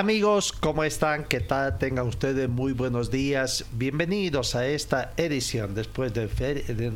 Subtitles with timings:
[0.00, 1.24] Amigos, ¿cómo están?
[1.24, 1.76] ¿Qué tal?
[1.76, 3.66] Tengan ustedes muy buenos días.
[3.72, 6.26] Bienvenidos a esta edición después de,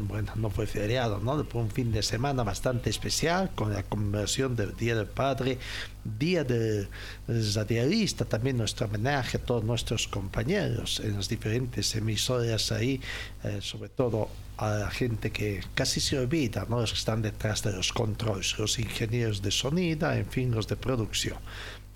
[0.08, 1.36] bueno, no fue feriado, ¿no?
[1.36, 5.58] Después de un fin de semana bastante especial con la conmemoración del Día del Padre,
[6.02, 6.88] Día del
[7.28, 13.02] Radialista, también nuestro homenaje a todos nuestros compañeros en las diferentes emisoras ahí,
[13.42, 16.80] eh, sobre todo a la gente que casi se olvida, ¿no?
[16.80, 20.76] Los que están detrás de los controles, los ingenieros de sonido, en fin, los de
[20.76, 21.36] producción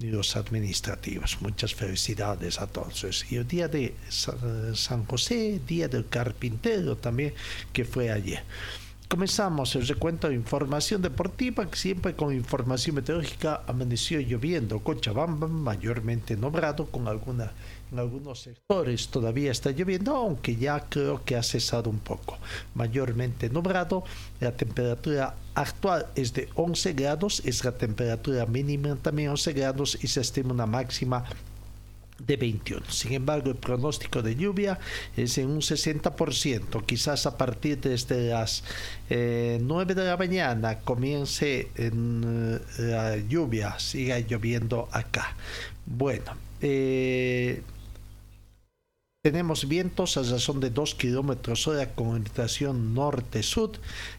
[0.00, 1.38] y los administrativos.
[1.40, 3.24] Muchas felicidades a todos.
[3.30, 7.34] Y el día de San José, día del carpintero también,
[7.72, 8.42] que fue ayer.
[9.08, 13.62] Comenzamos el recuento de información deportiva, siempre con información meteorológica.
[13.66, 17.52] Amaneció lloviendo Cochabamba, mayormente nombrado, con alguna
[17.92, 22.38] en algunos sectores todavía está lloviendo, aunque ya creo que ha cesado un poco.
[22.74, 24.04] Mayormente nublado,
[24.40, 30.08] la temperatura actual es de 11 grados, es la temperatura mínima también 11 grados y
[30.08, 31.24] se estima una máxima
[32.18, 32.90] de 21.
[32.90, 34.78] Sin embargo, el pronóstico de lluvia
[35.16, 36.84] es en un 60%.
[36.84, 38.64] Quizás a partir desde las
[39.08, 45.36] 9 eh, de la mañana comience en, eh, la lluvia, siga lloviendo acá.
[45.86, 47.62] Bueno, eh,
[49.20, 53.72] tenemos vientos a razón de 2 kilómetros hora con orientación norte-sur.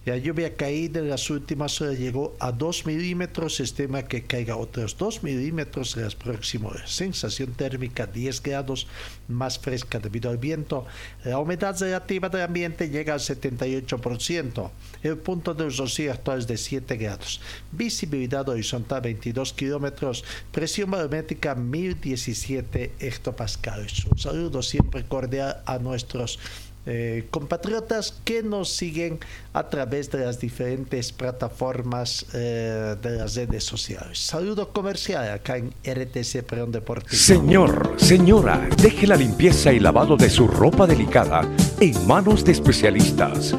[0.04, 3.56] La lluvia caída en las últimas horas llegó a 2 milímetros.
[3.56, 6.92] Se estima que caiga otros 2 milímetros en las próximas horas.
[6.92, 8.88] Sensación térmica 10 grados
[9.30, 10.86] más fresca debido al viento.
[11.24, 14.70] La humedad relativa del ambiente llega al 78%.
[15.02, 17.40] El punto de rocío actual es de 7 grados.
[17.72, 20.26] Visibilidad horizontal 22 kilómetros.
[20.52, 24.04] Presión barométrica 1017 hectopascales.
[24.04, 26.40] Un saludo siempre recordar a nuestros
[26.86, 29.20] eh, compatriotas que nos siguen
[29.54, 34.18] a través de las diferentes plataformas eh, de las redes sociales.
[34.18, 37.14] Saludo comercial acá en RTC Preón Deportivo.
[37.14, 41.42] Señor, señora, deje la limpieza y lavado de su ropa delicada
[41.80, 43.54] en manos de especialistas.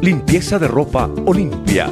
[0.00, 1.90] Limpieza de ropa Olimpia.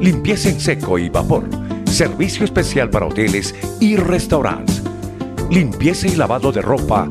[0.00, 1.44] Limpieza en seco y vapor.
[1.84, 4.82] Servicio especial para hoteles y restaurantes.
[5.50, 7.10] Limpieza y lavado de ropa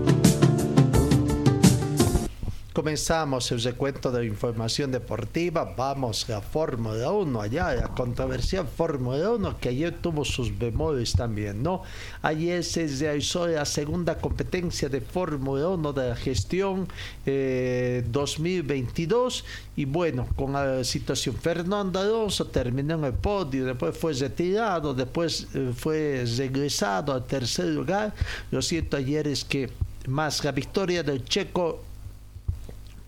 [2.81, 5.75] Comenzamos el recuento de información deportiva.
[5.77, 11.61] Vamos a Fórmula 1, allá, la controversial Fórmula 1, que ayer tuvo sus bemoles también,
[11.61, 11.83] ¿no?
[12.23, 16.87] Ayer se realizó la segunda competencia de Fórmula 1 de la gestión
[17.23, 19.39] 2022.
[19.39, 19.43] Eh,
[19.75, 25.49] y bueno, con la situación, Fernando Alonso terminó en el podio, después fue retirado, después
[25.53, 28.15] eh, fue regresado al tercer lugar.
[28.49, 29.69] Lo cierto ayer es que
[30.07, 31.90] más la victoria del checo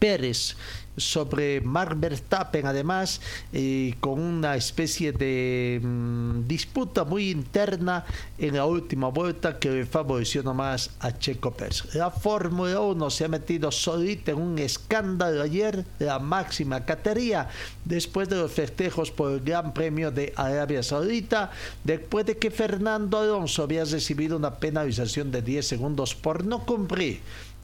[0.04, 0.58] Pérez
[0.98, 3.22] sobre Mark Verstappen, además,
[3.54, 8.04] eh, con una especie de mm, disputa muy interna
[8.38, 11.96] en la última vuelta que favoreció nomás a Checo Pérez.
[11.96, 17.48] La Fórmula 1 se ha metido solita en un escándalo ayer, la máxima categoría,
[17.86, 21.50] después de los festejos por el Gran Premio de Arabia Saudita,
[21.82, 27.22] después de que Fernando Alonso había recibido una penalización de 10 segundos por no cumplir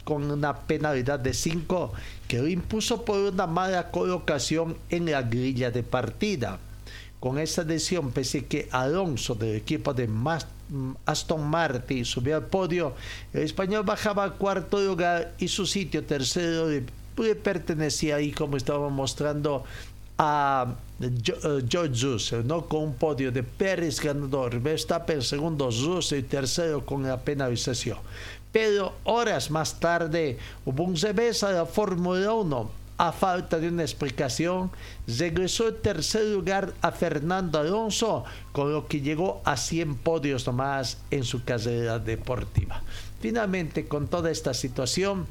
[0.09, 1.93] con una penalidad de 5
[2.29, 6.59] que lo impuso por una mala colocación en la grilla de partida.
[7.19, 10.07] Con esa decisión, pese que Alonso del equipo de
[11.07, 12.93] Aston Martin subió al podio,
[13.33, 18.89] el español bajaba al cuarto lugar y su sitio tercero le, pertenecía ahí, como estaba
[18.89, 19.63] mostrando,
[20.19, 21.11] a eh,
[21.67, 22.67] George Russell, ¿no?
[22.67, 27.97] con un podio de Pérez ganador, Verstappen segundo, Russell tercero con la penalización.
[28.51, 32.79] Pero horas más tarde hubo un revés a la Fórmula 1.
[32.97, 34.71] A falta de una explicación,
[35.07, 40.97] regresó el tercer lugar a Fernando Alonso, con lo que llegó a 100 podios nomás
[41.09, 42.81] en su carrera deportiva.
[43.21, 45.27] Finalmente, con toda esta situación,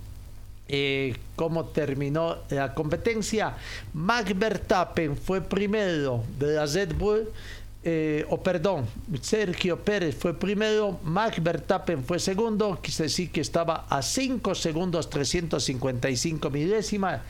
[0.70, 3.56] eh, cómo terminó la competencia.
[3.94, 7.28] Max Verstappen fue primero de la Red Bull,
[7.90, 8.84] eh, o perdón,
[9.22, 15.08] Sergio Pérez fue primero, Max Verstappen fue segundo, quise decir que estaba a 5 segundos
[15.08, 17.22] 355 milésimas.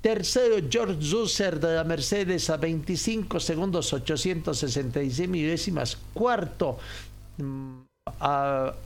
[0.00, 5.98] Tercero, George Russell de la Mercedes a 25 segundos 866 milésimas.
[6.14, 6.78] Cuarto,
[7.36, 7.87] mm,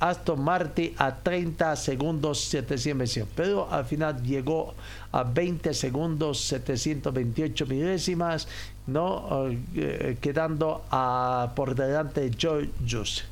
[0.01, 4.75] Aston Martin a 30 segundos 700 pero al final llegó
[5.13, 8.49] a 20 segundos 728 milésimas
[8.87, 13.23] no eh, quedando a, por delante de George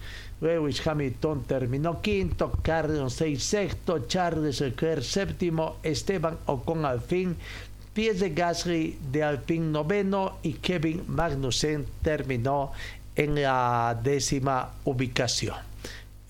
[0.41, 7.37] Lewis Hamilton terminó quinto, Carlos seis sexto, Charles Leclerc séptimo, Esteban Ocon al fin,
[7.93, 12.73] Pierre Gasly de Alpine noveno y Kevin Magnussen terminó
[13.15, 15.70] en la décima ubicación.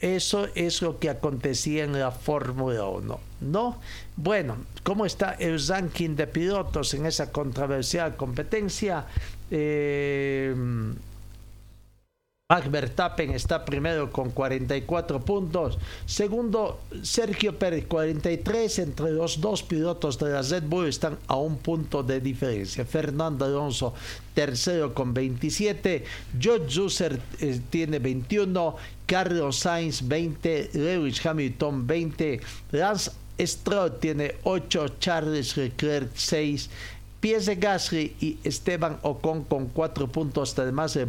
[0.00, 3.20] Eso es lo que acontecía en la Fórmula 1.
[3.42, 3.78] ¿No?
[4.16, 9.04] Bueno, ¿cómo está el ranking de pilotos en esa controversial competencia?
[9.50, 10.54] Eh,
[12.50, 15.78] Max Verstappen está primero con 44 puntos.
[16.04, 18.80] Segundo, Sergio Pérez 43.
[18.80, 22.84] Entre los dos pilotos de la Red Bull están a un punto de diferencia.
[22.84, 23.94] Fernando Alonso
[24.34, 26.04] tercero con 27.
[26.40, 28.74] George Russell eh, tiene 21.
[29.06, 30.70] Carlos Sainz 20.
[30.72, 32.40] Lewis Hamilton 20.
[32.72, 34.96] Lance Stroll tiene 8.
[34.98, 36.68] Charles Leclerc 6.
[37.20, 41.06] Pierre Gasly y Esteban Ocon con cuatro puntos, además de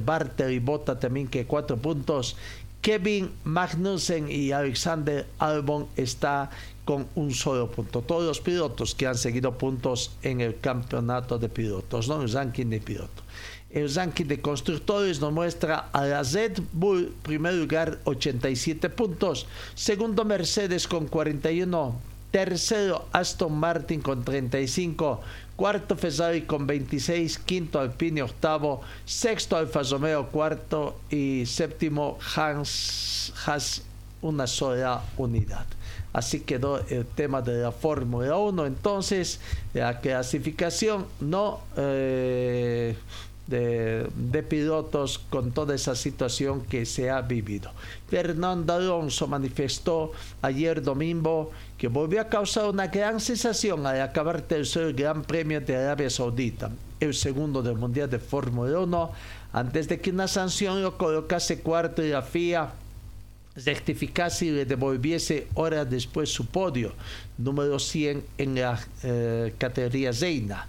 [0.54, 2.36] y Bota también que cuatro puntos.
[2.82, 6.50] Kevin Magnussen y Alexander Albon está
[6.84, 8.02] con un solo punto.
[8.02, 12.22] Todos los pilotos que han seguido puntos en el campeonato de pilotos, ¿no?
[12.24, 13.24] El ranking de pilotos.
[13.70, 19.46] El ranking de constructores nos muestra a la Red Bull, primer lugar, 87 puntos.
[19.76, 21.96] Segundo, Mercedes con 41.
[22.32, 25.22] Tercero, Aston Martin con 35
[25.62, 33.32] cuarto Ferrari con 26, quinto Alpine octavo, sexto Alfa Romeo cuarto y séptimo Hans
[34.24, 35.68] una sola unidad.
[36.14, 38.66] Así quedó el tema de la Fórmula 1.
[38.66, 39.40] Entonces,
[39.76, 42.96] la clasificación no eh,
[43.48, 47.72] de, pilotos con toda esa situación que se ha vivido.
[48.08, 50.12] Fernando Alonso manifestó
[50.42, 55.76] ayer domingo que volvió a causar una gran sensación al acabar tercer Gran Premio de
[55.76, 59.12] Arabia Saudita, el segundo del Mundial de Fórmula 1,
[59.54, 62.72] antes de que una sanción lo colocase cuarto y la FIA
[63.66, 66.94] rectificase y le devolviese horas después su podio,
[67.38, 70.68] número 100 en la eh, categoría reina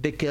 [0.00, 0.26] de que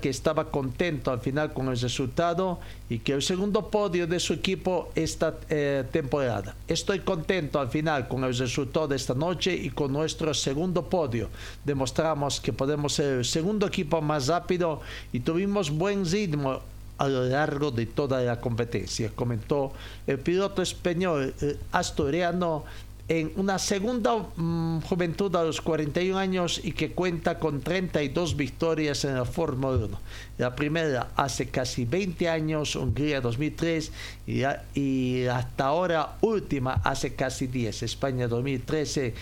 [0.00, 4.32] que estaba contento al final con el resultado y que el segundo podio de su
[4.32, 6.54] equipo esta eh, temporada.
[6.66, 11.28] Estoy contento al final con el resultado de esta noche y con nuestro segundo podio.
[11.64, 14.80] Demostramos que podemos ser el segundo equipo más rápido
[15.12, 16.60] y tuvimos buen ritmo
[16.98, 19.72] a lo largo de toda la competencia, comentó
[20.06, 22.64] el piloto español eh, asturiano
[23.12, 29.04] en una segunda mm, juventud a los 41 años y que cuenta con 32 victorias
[29.04, 30.00] en la Fórmula 1.
[30.38, 33.92] La primera hace casi 20 años, Hungría 2003,
[34.26, 34.44] y,
[34.74, 39.12] y hasta ahora última hace casi 10, España 2013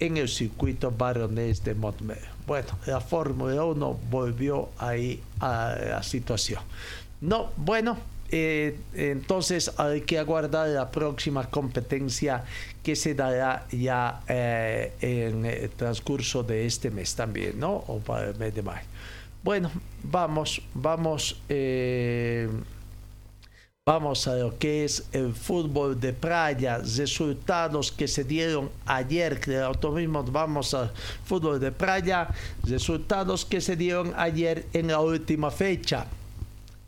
[0.00, 2.18] en el circuito Baronés de Montmer.
[2.48, 6.62] Bueno, la Fórmula 1 volvió ahí a la situación.
[7.20, 7.96] No, bueno,
[8.30, 12.44] eh, entonces hay que aguardar la próxima competencia
[12.82, 17.72] que se dará ya eh, en el transcurso de este mes también, ¿no?
[17.88, 18.86] O para el mes de mayo.
[19.42, 19.70] Bueno,
[20.02, 22.48] vamos, vamos, eh,
[23.86, 29.62] vamos a lo que es el fútbol de playa, resultados que se dieron ayer, que
[29.94, 30.90] mismo vamos al
[31.24, 32.28] fútbol de playa,
[32.64, 36.06] resultados que se dieron ayer en la última fecha.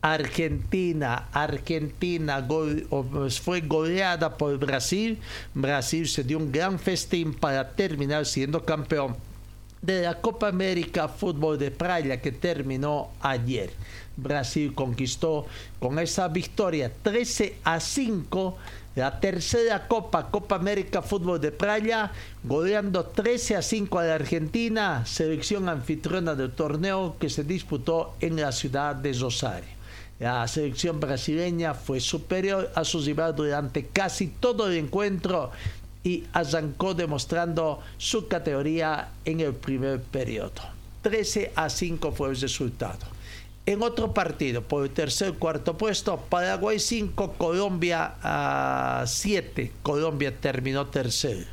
[0.01, 5.19] Argentina, Argentina pues, fue goleada por Brasil.
[5.53, 9.17] Brasil se dio un gran festín para terminar siendo campeón
[9.81, 13.71] de la Copa América Fútbol de Playa que terminó ayer.
[14.15, 15.47] Brasil conquistó
[15.79, 18.57] con esa victoria 13 a 5
[18.95, 22.11] la tercera Copa, Copa América Fútbol de Playa,
[22.43, 28.41] goleando 13 a 5 a la Argentina, selección anfitriona del torneo que se disputó en
[28.41, 29.78] la ciudad de Rosario.
[30.19, 35.51] La selección brasileña fue superior a sus rivales durante casi todo el encuentro
[36.03, 40.61] y arrancó demostrando su categoría en el primer periodo.
[41.03, 42.99] 13 a 5 fue el resultado.
[43.65, 49.71] En otro partido, por el tercer cuarto puesto, Paraguay 5, Colombia 7.
[49.83, 51.45] Colombia terminó tercero.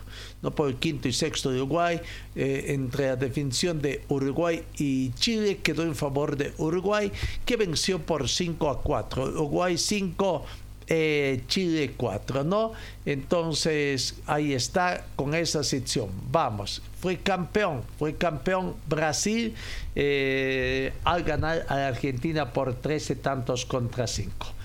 [0.47, 2.01] No por el quinto y sexto de Uruguay.
[2.37, 7.11] Eh, entre la definición de Uruguay y Chile quedó en favor de Uruguay,
[7.45, 9.25] que venció por 5 a 4.
[9.25, 10.45] Uruguay 5,
[10.87, 12.75] eh, Chile 4, ¿no?
[13.05, 16.11] Entonces ahí está con esa sección.
[16.31, 19.53] Vamos, fue campeón, fue campeón Brasil
[19.97, 24.56] eh, al ganar a Argentina por 13 tantos contra 5.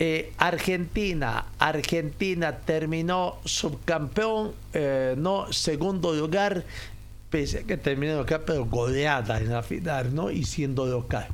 [0.00, 4.52] Eh, Argentina, Argentina terminó subcampeón,
[5.16, 6.64] no segundo lugar,
[7.30, 10.30] pese a que terminó acá, pero goleada en la final, ¿no?
[10.30, 11.26] Y siendo local.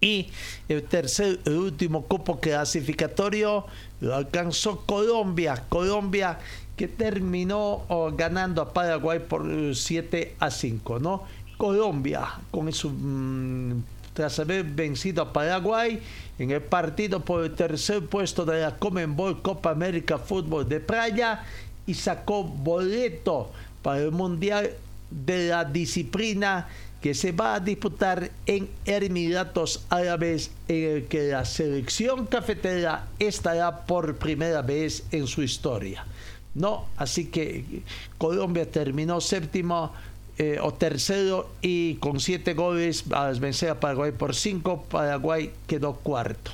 [0.00, 0.28] Y
[0.68, 3.66] el tercer, el último cupo clasificatorio
[4.00, 5.64] lo alcanzó Colombia.
[5.68, 6.38] Colombia
[6.76, 11.24] que terminó oh, ganando a Paraguay por 7 a 5, ¿no?
[11.56, 13.82] Colombia, con su, mm,
[14.18, 16.00] tras haber vencido a Paraguay
[16.40, 21.44] en el partido por el tercer puesto de la Comenbol Copa América Fútbol de Playa
[21.86, 24.70] y sacó boleto para el Mundial
[25.08, 26.66] de la disciplina
[27.00, 33.86] que se va a disputar en Emiratos Árabes, en el que la selección cafetera estará
[33.86, 36.04] por primera vez en su historia.
[36.56, 37.84] No, así que
[38.18, 39.92] Colombia terminó séptimo
[40.38, 45.94] eh, o tercero y con siete goles a vencer a Paraguay por cinco, Paraguay quedó
[45.94, 46.52] cuarto.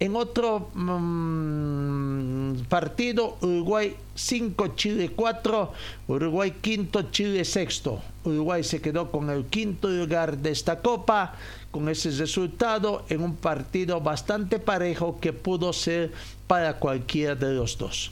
[0.00, 5.72] En otro mm, partido, Uruguay 5, Chile 4,
[6.08, 8.02] Uruguay quinto, Chile sexto.
[8.24, 11.36] Uruguay se quedó con el quinto lugar de esta copa,
[11.70, 16.12] con ese resultado en un partido bastante parejo que pudo ser
[16.48, 18.10] para cualquiera de los dos.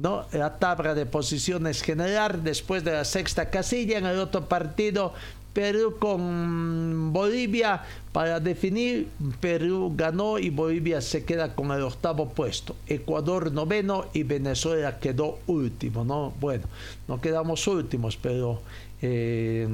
[0.00, 0.26] ¿No?
[0.32, 5.12] La tabla de posiciones general después de la sexta casilla en el otro partido
[5.52, 9.08] Perú con Bolivia para definir.
[9.40, 12.76] Perú ganó y Bolivia se queda con el octavo puesto.
[12.86, 16.04] Ecuador noveno y Venezuela quedó último.
[16.04, 16.32] ¿no?
[16.38, 16.64] Bueno,
[17.08, 18.60] no quedamos últimos, pero
[19.02, 19.66] eh,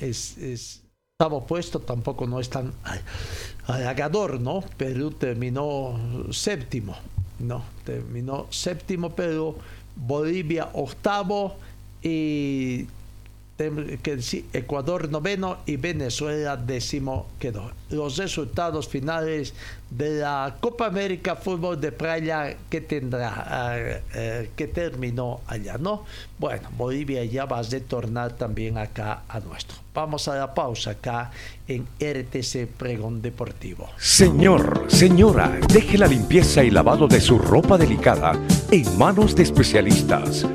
[0.00, 0.82] es,
[1.20, 2.72] octavo puesto tampoco no es tan
[3.66, 4.64] halagador, ¿no?
[4.76, 5.96] Perú terminó
[6.32, 6.96] séptimo,
[7.38, 7.62] ¿no?
[7.90, 9.56] Terminó séptimo, pero
[9.96, 11.56] Bolivia octavo
[12.00, 12.86] y
[14.52, 17.70] Ecuador noveno y Venezuela décimo quedó.
[17.90, 19.54] Los resultados finales
[19.90, 26.04] de la Copa América Fútbol de Playa que tendrá, eh, eh, que terminó allá, ¿no?
[26.38, 29.76] Bueno, Bolivia ya va a retornar también acá a nuestro.
[29.92, 31.30] Vamos a la pausa acá
[31.66, 33.88] en RTC Pregón Deportivo.
[33.98, 38.32] Señor, señora, deje la limpieza y lavado de su ropa delicada
[38.70, 40.46] en manos de especialistas.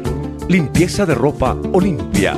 [0.48, 2.38] Limpieza de ropa Olimpia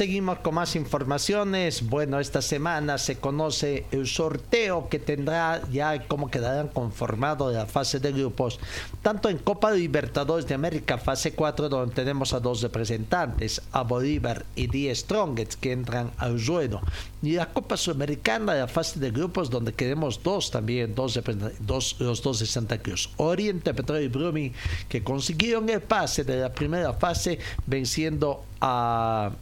[0.00, 1.86] Seguimos con más informaciones.
[1.86, 8.00] Bueno, esta semana se conoce el sorteo que tendrá ya cómo quedarán conformados la fase
[8.00, 8.58] de grupos,
[9.02, 14.46] tanto en Copa Libertadores de América, fase 4, donde tenemos a dos representantes, a Bolívar
[14.56, 16.80] y Die Strongets, que entran al ruedo,
[17.20, 21.20] y la Copa Sudamericana, la fase de grupos, donde queremos dos también, dos,
[21.58, 24.52] dos, los dos de Santa Cruz, Oriente Petróleo y Brumi,
[24.88, 29.32] que consiguieron el pase de la primera fase venciendo a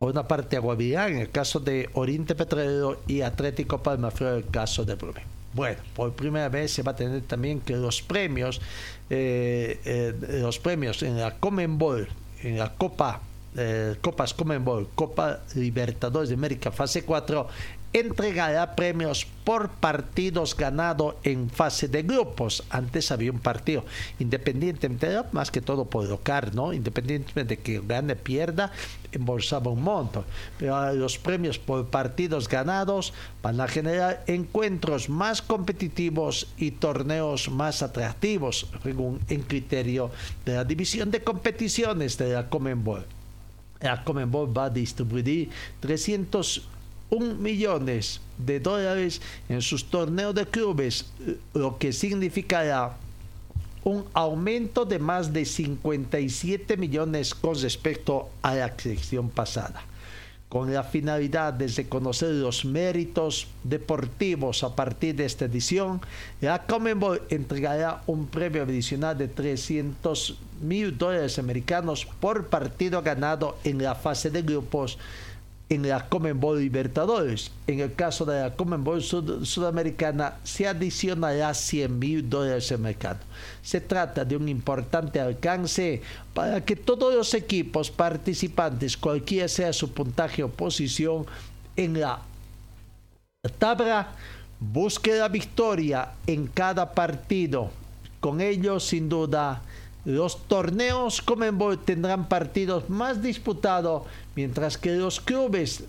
[0.00, 4.50] por una parte Aguavirán en el caso de Oriente Petrolero y Atlético Palmaflor en el
[4.50, 5.20] caso de Brume.
[5.52, 8.62] Bueno, por primera vez se va a tener también que los premios,
[9.10, 12.08] eh, eh, los premios en la Comenbol,
[12.42, 13.20] en la Copa
[13.56, 17.48] eh, Copas Comenbol, Copa Libertadores de América fase 4
[17.92, 22.62] entregará premios por partidos ganados en fase de grupos.
[22.70, 23.84] Antes había un partido,
[24.18, 26.72] independientemente, más que todo por local, ¿no?
[26.72, 28.70] Independientemente de que gane pierda,
[29.10, 30.24] embolsaba un monto.
[30.58, 37.82] Pero los premios por partidos ganados van a generar encuentros más competitivos y torneos más
[37.82, 40.10] atractivos, según en criterio
[40.44, 43.04] de la división de competiciones de la Comenbol.
[43.80, 45.48] La Comenbol va a distribuir
[45.80, 46.68] 300
[47.10, 51.06] un millones de dólares en sus torneos de clubes,
[51.54, 52.96] lo que significará
[53.84, 59.84] un aumento de más de 57 millones con respecto a la sección pasada.
[60.50, 66.00] con la finalidad de reconocer los méritos deportivos a partir de esta edición,
[66.40, 73.80] la Commonwealth entregará un premio adicional de 300 mil dólares americanos por partido ganado en
[73.80, 74.98] la fase de grupos
[75.70, 77.52] en la Commonwealth Libertadores.
[77.68, 83.22] En el caso de la Commonwealth Sudamericana se adicionará 100 mil dólares americanos.
[83.62, 86.02] Se trata de un importante alcance
[86.34, 91.24] para que todos los equipos participantes, cualquiera sea su puntaje o posición
[91.76, 92.20] en la
[93.58, 94.08] tabla,
[94.58, 97.70] busque la victoria en cada partido.
[98.18, 99.62] Con ello, sin duda,
[100.10, 104.02] los torneos Comenbol tendrán partidos más disputados,
[104.34, 105.84] mientras que los clubes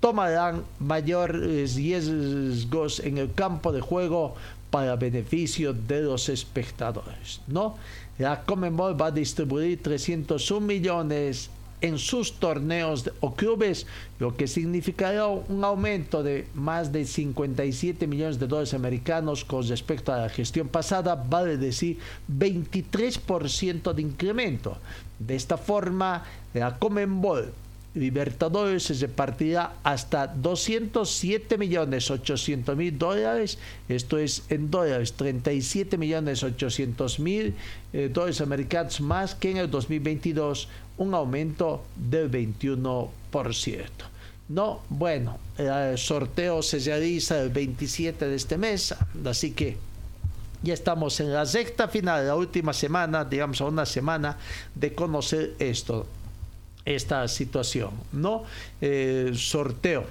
[0.00, 4.34] tomarán mayores riesgos en el campo de juego
[4.70, 7.40] para beneficio de los espectadores.
[7.46, 7.76] ¿no?
[8.18, 11.50] La Comenbol va a distribuir 301 millones
[11.82, 13.86] en sus torneos o clubes,
[14.18, 20.12] lo que significará un aumento de más de 57 millones de dólares americanos con respecto
[20.12, 21.98] a la gestión pasada, vale decir
[22.30, 24.78] 23% de incremento.
[25.18, 26.24] De esta forma,
[26.54, 27.52] la Comenbol
[27.94, 36.42] Libertadores se repartirá hasta 207 millones 800 mil dólares, esto es en dólares 37 millones
[36.42, 37.54] 800 mil
[37.92, 40.68] eh, dólares americanos más que en el 2022,
[40.98, 43.08] un aumento del 21%.
[44.48, 48.94] No, bueno, el sorteo se realiza el 27 de este mes,
[49.24, 49.76] así que
[50.62, 54.36] ya estamos en la recta final, la última semana, digamos, a una semana
[54.74, 56.06] de conocer esto
[56.84, 58.42] esta situación, ¿no?
[58.80, 60.04] Eh, sorteo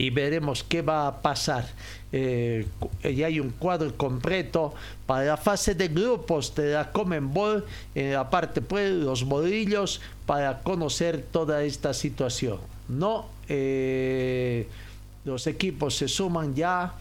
[0.00, 1.68] y veremos qué va a pasar.
[2.10, 2.66] Eh,
[3.02, 4.72] ya hay un cuadro completo
[5.04, 10.00] para la fase de grupos de la Common Ball, en la parte pues los bolillos,
[10.24, 12.60] para conocer toda esta situación.
[12.88, 14.66] No, eh,
[15.26, 16.94] los equipos se suman ya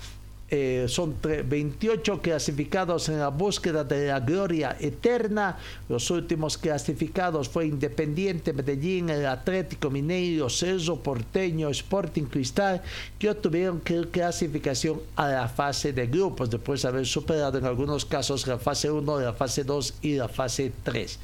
[0.52, 5.58] eh, son 28 clasificados en la búsqueda de la gloria eterna.
[5.88, 12.82] Los últimos clasificados fue Independiente Medellín, el Atlético Mineiro, Cerro Porteño, Sporting Cristal,
[13.18, 18.48] que obtuvieron clasificación a la fase de grupos, después de haber superado en algunos casos
[18.48, 21.20] la fase 1, la fase 2 y la fase 3.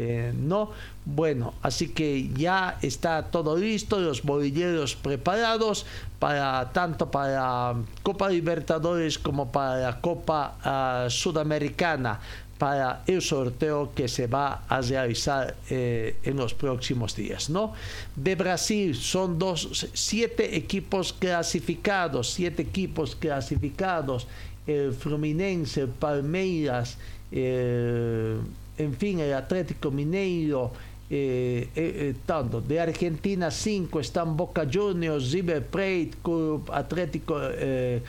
[0.00, 0.70] Eh, no,
[1.04, 5.86] bueno, así que ya está todo listo, los bolilleros preparados
[6.20, 12.20] para tanto para Copa Libertadores como para la Copa ah, Sudamericana
[12.58, 17.50] para el sorteo que se va a realizar eh, en los próximos días.
[17.50, 17.72] ¿no?
[18.14, 24.28] De Brasil son dos, siete equipos clasificados, siete equipos clasificados,
[24.64, 26.98] el Fluminense, el Palmeiras,
[27.32, 28.38] eh,
[28.78, 30.72] en fin, el Atlético Mineiro,
[31.10, 32.60] eh, eh, eh, tanto.
[32.60, 38.02] De Argentina, cinco están Boca Juniors, River Plate, Club Atlético, el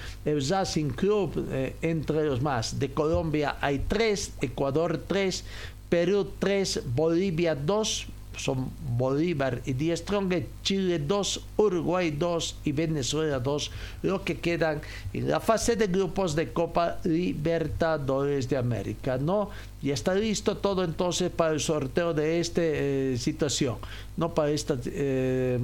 [0.50, 1.48] Racing Club,
[1.82, 2.78] entre los más.
[2.78, 5.46] De Colombia hay tres, Ecuador tres,
[5.88, 8.08] Perú tres, Bolivia dos,
[8.40, 13.72] son Bolívar y Die Strong, Chile 2, Uruguay 2 y Venezuela 2,
[14.04, 14.82] lo que quedan
[15.14, 19.18] en la fase de grupos de Copa Libertadores de América.
[19.18, 19.50] ¿no?
[19.82, 23.78] Ya está listo todo entonces para el sorteo de esta eh, situación,
[24.16, 25.60] no para esta eh,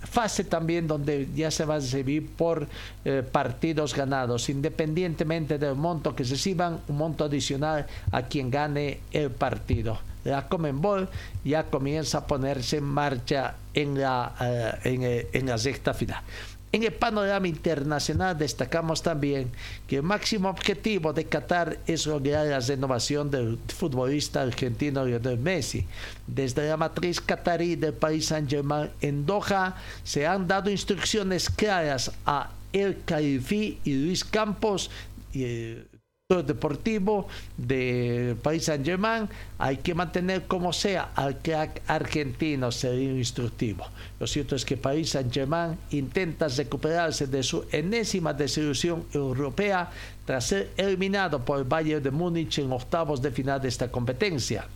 [0.00, 2.66] fase también donde ya se va a recibir por
[3.04, 9.30] eh, partidos ganados, independientemente del monto que reciban, un monto adicional a quien gane el
[9.30, 9.98] partido
[10.30, 11.08] la Comenbol
[11.44, 16.22] ya comienza a ponerse en marcha en la, eh, en, eh, en la sexta final.
[16.70, 19.50] En el panorama internacional destacamos también
[19.86, 25.86] que el máximo objetivo de Qatar es lograr la renovación del futbolista argentino Lionel Messi.
[26.26, 32.50] Desde la matriz qatarí del país Saint-Germain en Doha se han dado instrucciones claras a
[32.74, 34.90] El Khalifi y Luis Campos
[35.32, 35.84] y, eh,
[36.28, 43.86] deportivo de País Saint Germain hay que mantener como sea al crack argentino sería instructivo.
[44.20, 49.90] Lo cierto es que País Saint Germain intenta recuperarse de su enésima desilusión europea
[50.26, 54.66] tras ser eliminado por el Bayern de Múnich en octavos de final de esta competencia.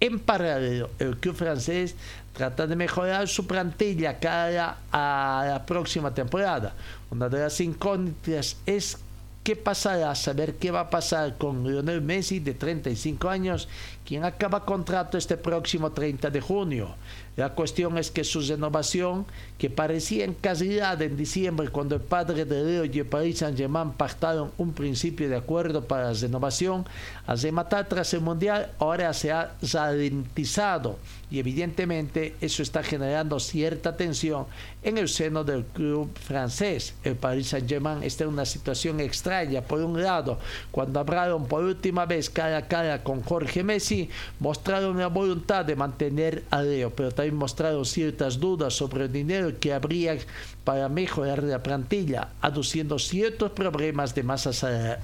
[0.00, 1.94] En paralelo, el club francés
[2.32, 6.72] trata de mejorar su plantilla cara a la próxima temporada.
[7.10, 9.03] Una de las incógnitas es
[9.44, 13.68] qué pasará, saber qué va a pasar con Lionel Messi de 35 años,
[14.04, 16.94] quien acaba contrato este próximo 30 de junio.
[17.36, 19.26] La cuestión es que su renovación,
[19.58, 23.90] que parecía en casualidad en diciembre cuando el padre de Leo y el Paris Saint-Germain
[23.92, 26.84] pactaron un principio de acuerdo para la renovación,
[27.26, 30.98] al rematar tras el Mundial, ahora se ha ralentizado
[31.30, 34.46] y evidentemente eso está generando cierta tensión
[34.84, 36.94] en el seno del club francés.
[37.02, 39.62] El Paris Saint-Germain está en una situación extraña.
[39.62, 40.38] Por un lado,
[40.70, 43.93] cuando hablaron por última vez cara a cara con Jorge Messi,
[44.40, 49.52] mostraron la voluntad de mantener a Leo, pero también mostraron ciertas dudas sobre el dinero
[49.58, 50.16] que habría
[50.64, 54.52] para mejorar la plantilla, aduciendo ciertos problemas de masa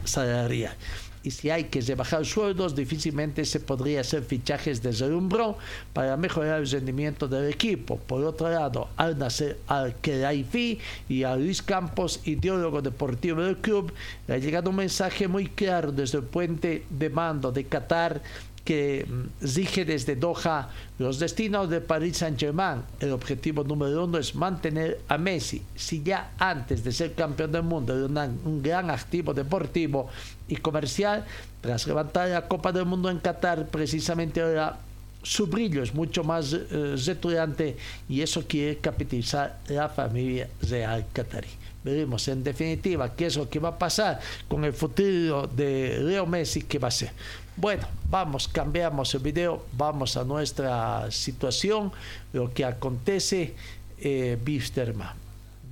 [0.04, 0.76] salarial
[1.22, 5.56] y si hay que rebajar sueldos, difícilmente se podría hacer fichajes desde el umbrón
[5.92, 7.98] para mejorar el rendimiento del equipo.
[7.98, 13.92] Por otro lado, al nacer al Kelaifi y a Luis Campos, ideólogo deportivo del club,
[14.26, 18.22] le ha llegado un mensaje muy claro desde el puente de mando de Qatar
[18.64, 19.06] que
[19.40, 20.68] rige desde Doha
[20.98, 22.82] los destinos de Paris Saint-Germain.
[23.00, 25.62] El objetivo número uno es mantener a Messi.
[25.74, 30.08] Si ya antes de ser campeón del mundo era un gran activo deportivo
[30.48, 31.24] y comercial,
[31.60, 34.78] tras levantar la Copa del Mundo en Qatar, precisamente ahora
[35.22, 37.76] su brillo es mucho más eh,
[38.08, 41.59] y eso quiere capitalizar la familia real qatarí.
[41.82, 46.26] Veremos en definitiva qué es lo que va a pasar con el futuro de Leo
[46.26, 47.12] Messi, qué va a ser.
[47.56, 51.92] Bueno, vamos, cambiamos el video, vamos a nuestra situación,
[52.32, 53.54] lo que acontece
[53.98, 55.14] eh, Bisterman.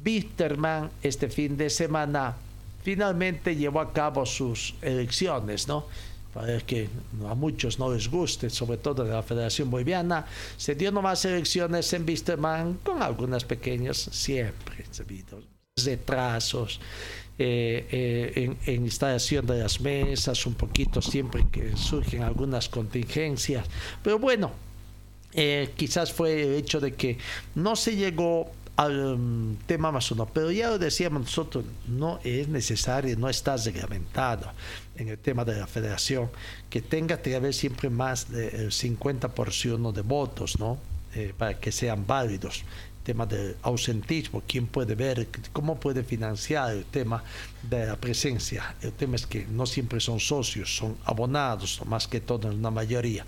[0.02, 2.36] Bisterman este fin de semana
[2.82, 5.86] finalmente llevó a cabo sus elecciones, ¿no?
[6.32, 6.88] Para que
[7.28, 10.24] a muchos no les guste, sobre todo de la Federación Boliviana,
[10.56, 14.84] se dio nomás elecciones en Bisterman con algunas pequeñas, siempre,
[15.84, 16.80] retrasos,
[17.40, 23.64] eh, eh, en, instalación de las mesas, un poquito siempre que surgen algunas contingencias.
[24.02, 24.50] Pero bueno,
[25.32, 27.16] eh, quizás fue el hecho de que
[27.54, 32.48] no se llegó al um, tema más uno, pero ya lo decíamos nosotros, no es
[32.48, 34.50] necesario, no está reglamentado
[34.96, 36.30] en el tema de la federación
[36.68, 40.78] que tenga que haber siempre más del 50% de votos, ¿no?
[41.36, 42.64] para que sean válidos
[43.08, 47.24] tema del ausentismo, quién puede ver, cómo puede financiar el tema
[47.62, 48.74] de la presencia.
[48.82, 52.70] El tema es que no siempre son socios, son abonados, más que todo en una
[52.70, 53.24] mayoría.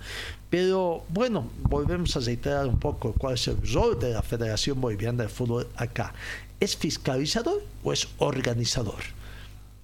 [0.51, 5.23] Pero bueno, volvemos a reiterar un poco cuál es el rol de la Federación Boliviana
[5.23, 6.13] de Fútbol acá.
[6.59, 9.01] ¿Es fiscalizador o es organizador?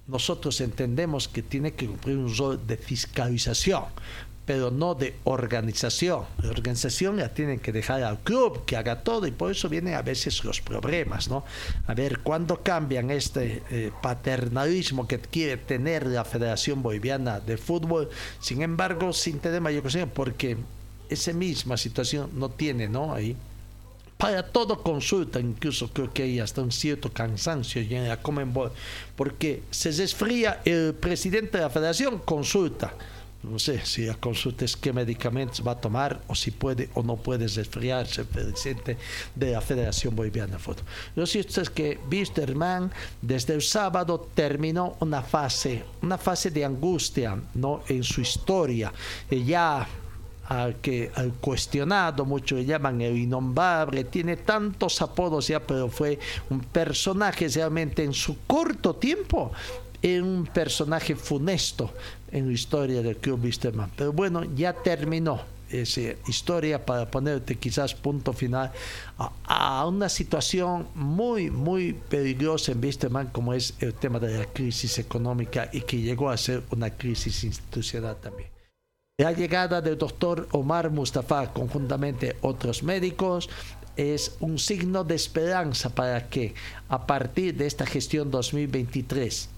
[0.06, 3.82] Nosotros entendemos que tiene que cumplir un rol de fiscalización,
[4.48, 6.24] pero no de organización.
[6.42, 9.92] La organización la tienen que dejar al club que haga todo y por eso vienen
[9.92, 11.44] a veces los problemas, ¿no?
[11.86, 18.08] A ver, ¿cuándo cambian este eh, paternalismo que quiere tener la Federación Boliviana de Fútbol?
[18.40, 20.56] Sin embargo, sin tener mayor cuestión, porque
[21.10, 23.12] esa misma situación no tiene, ¿no?
[23.12, 23.36] Ahí
[24.16, 28.72] para todo consulta, incluso creo que hay hasta un cierto cansancio en la Comenbol,
[29.14, 32.94] porque se desfría el presidente de la federación, consulta
[33.42, 37.16] no sé si la consultas qué medicamentos va a tomar o si puede o no
[37.16, 38.96] puede resfriarse el presidente
[39.34, 40.84] de la Federación Boliviana de Fútbol.
[41.14, 42.90] Lo cierto es que Wisterman
[43.22, 47.82] desde el sábado terminó una fase, una fase de angustia ¿no?
[47.88, 48.92] en su historia.
[49.30, 49.86] Ya
[50.48, 56.18] al que al cuestionado, muchos le llaman el innombrable, tiene tantos apodos ya, pero fue
[56.48, 59.52] un personaje realmente en su corto tiempo
[60.02, 61.92] es un personaje funesto
[62.30, 63.90] en la historia del Club Wisterman.
[63.96, 68.72] Pero bueno, ya terminó esa historia para ponerte quizás punto final
[69.44, 74.98] a, una situación muy, muy peligrosa en Wisterman como es el tema de la crisis
[74.98, 78.48] económica y que llegó a ser una crisis institucional también.
[79.20, 83.50] La llegada del doctor Omar Mustafa, conjuntamente otros médicos,
[83.96, 86.54] es un signo de esperanza para que
[86.88, 89.48] a partir de esta gestión 2023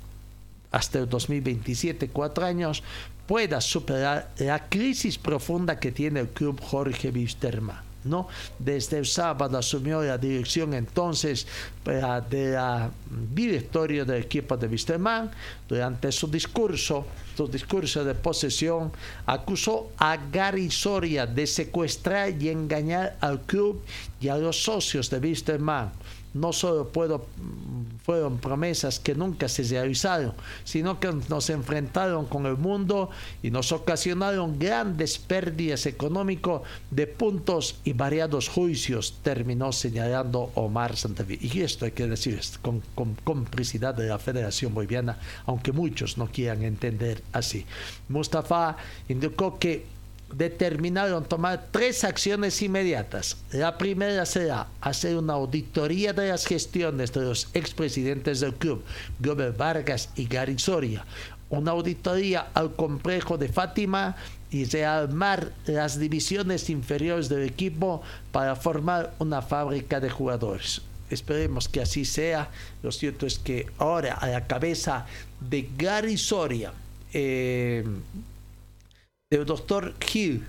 [0.70, 2.82] hasta el 2027, cuatro años,
[3.26, 7.90] pueda superar la crisis profunda que tiene el club Jorge Wisterman.
[8.04, 8.28] ¿no?
[8.58, 11.46] Desde el sábado asumió la dirección entonces
[11.84, 12.90] de la
[13.34, 15.30] directorio del equipo de Wisterman.
[15.68, 17.06] Durante su discurso,
[17.36, 18.90] su discurso de posesión,
[19.26, 23.82] acusó a Gary Soria de secuestrar y engañar al club
[24.20, 25.92] y a los socios de Wisterman
[26.34, 27.26] no solo puedo,
[28.04, 30.32] fueron promesas que nunca se realizaron,
[30.64, 33.10] sino que nos enfrentaron con el mundo
[33.42, 41.38] y nos ocasionaron grandes pérdidas económicas de puntos y variados juicios, terminó señalando Omar Santaví.
[41.40, 46.26] Y esto hay que decir con, con complicidad de la Federación Boliviana, aunque muchos no
[46.26, 47.66] quieran entender así.
[48.08, 48.76] Mustafa
[49.08, 49.99] indicó que
[50.34, 53.36] determinaron tomar tres acciones inmediatas.
[53.52, 58.82] La primera será hacer una auditoría de las gestiones de los expresidentes del club,
[59.18, 61.04] Gómez Vargas y Gary Soria,
[61.48, 64.16] una auditoría al complejo de Fátima
[64.50, 70.82] y rearmar las divisiones inferiores del equipo para formar una fábrica de jugadores.
[71.10, 72.48] Esperemos que así sea.
[72.82, 75.06] Lo cierto es que ahora a la cabeza
[75.40, 76.72] de Gary Soria,
[77.12, 77.84] eh,
[79.30, 80.44] del doctor Hill,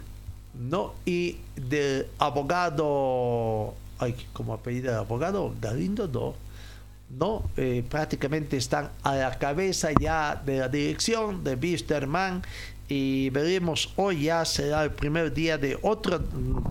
[0.56, 0.96] ¿no?
[1.06, 6.34] Y del abogado, ay, como apellido de abogado, Galindo, no.
[7.15, 7.48] ¿no?
[7.58, 12.41] Eh, prácticamente están a la cabeza ya de la dirección de Bisterman
[12.88, 16.20] y veremos hoy ya será el primer día de otro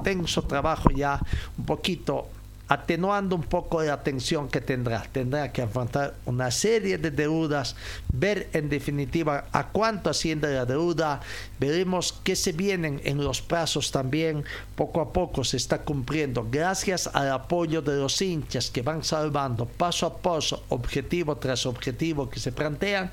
[0.02, 1.20] tenso trabajo ya
[1.56, 2.26] un poquito
[2.70, 5.02] atenuando un poco la tensión que tendrá.
[5.10, 7.74] Tendrá que afrontar una serie de deudas,
[8.12, 11.20] ver en definitiva a cuánto asciende la deuda,
[11.58, 14.44] veremos qué se vienen en los plazos también,
[14.76, 19.66] poco a poco se está cumpliendo, gracias al apoyo de los hinchas que van salvando
[19.66, 23.10] paso a paso, objetivo tras objetivo que se plantean,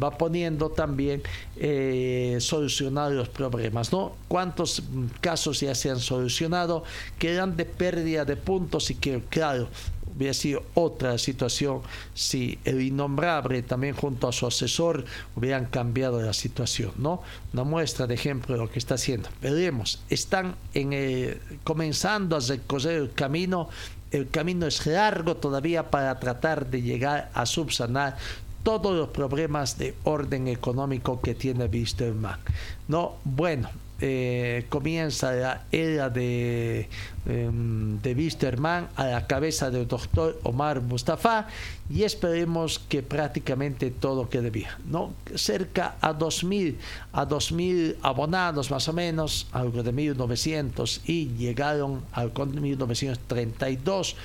[0.00, 1.20] va poniendo también
[1.56, 4.12] eh, solucionar los problemas, ¿no?
[4.28, 4.84] ¿Cuántos
[5.20, 6.84] casos ya se han solucionado?
[7.18, 9.68] Quedan de pérdida de puntos y que, claro,
[10.14, 11.82] hubiera sido otra situación
[12.14, 15.04] si el innombrable también junto a su asesor
[15.36, 17.22] hubieran cambiado la situación, ¿no?
[17.52, 19.28] Una muestra de ejemplo de lo que está haciendo.
[19.40, 23.68] Veremos, están en comenzando a recorrer el camino,
[24.10, 28.16] el camino es largo todavía para tratar de llegar a subsanar
[28.62, 32.40] todos los problemas de orden económico que tiene Wisterman.
[32.88, 36.88] No, bueno, eh, comienza la era de,
[37.26, 41.48] em, de Wisterman a la cabeza del doctor Omar Mustafa
[41.88, 44.70] y esperemos que prácticamente todo quede bien.
[44.86, 45.12] ¿no?
[45.34, 46.76] Cerca a 2.000
[47.12, 54.16] a 2000 abonados más o menos, algo de 1.900 y llegaron al 1932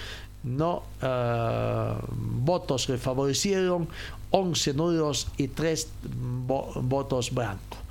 [0.45, 3.87] no uh, votos que favorecieron
[4.29, 5.87] 11 nulos y 3
[6.83, 7.84] votos blancos.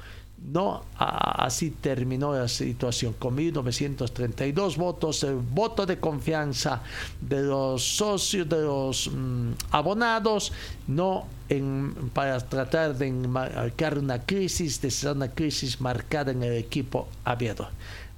[0.45, 6.83] No, así terminó la situación, con 1.932 votos, el voto de confianza
[7.19, 10.53] de los socios, de los mm, abonados,
[10.87, 16.53] no en, para tratar de marcar una crisis, de ser una crisis marcada en el
[16.59, 17.67] equipo abierto.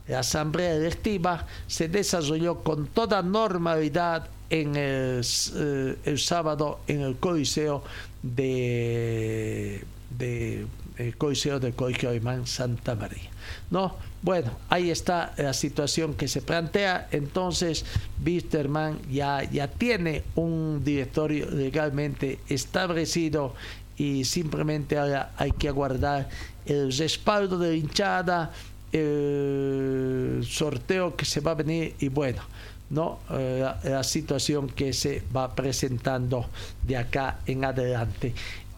[0.09, 7.85] La asamblea electiva se desarrolló con toda normalidad en el, eh, sábado en el Coliseo
[8.23, 9.85] de,
[10.19, 13.31] de el Coliseo del Colegio Alemán Santa María.
[13.71, 17.09] No, bueno, ahí está la situación que se plantea.
[17.11, 17.85] Entonces,
[18.25, 23.55] Wisterman ya, ya tiene un directorio legalmente establecido
[23.97, 26.29] y simplemente ahora hay que aguardar
[26.67, 28.53] el respaldo de la hinchada,
[28.93, 32.43] el sorteo que se va a venir y bueno,
[32.91, 36.47] no eh, la, situación que se va presentando
[36.83, 38.35] de acá en adelante.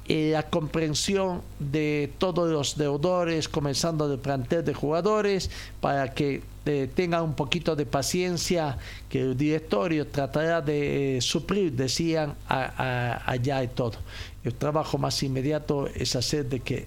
[0.08, 5.50] Eh, la comprensión de todos los deudores, comenzando del plantel de jugadores,
[5.82, 8.78] para que eh, tengan un poquito de paciencia,
[9.10, 13.98] que el directorio tratará de suplir, decían, allá y todo.
[14.44, 16.86] El trabajo más inmediato es hacer de que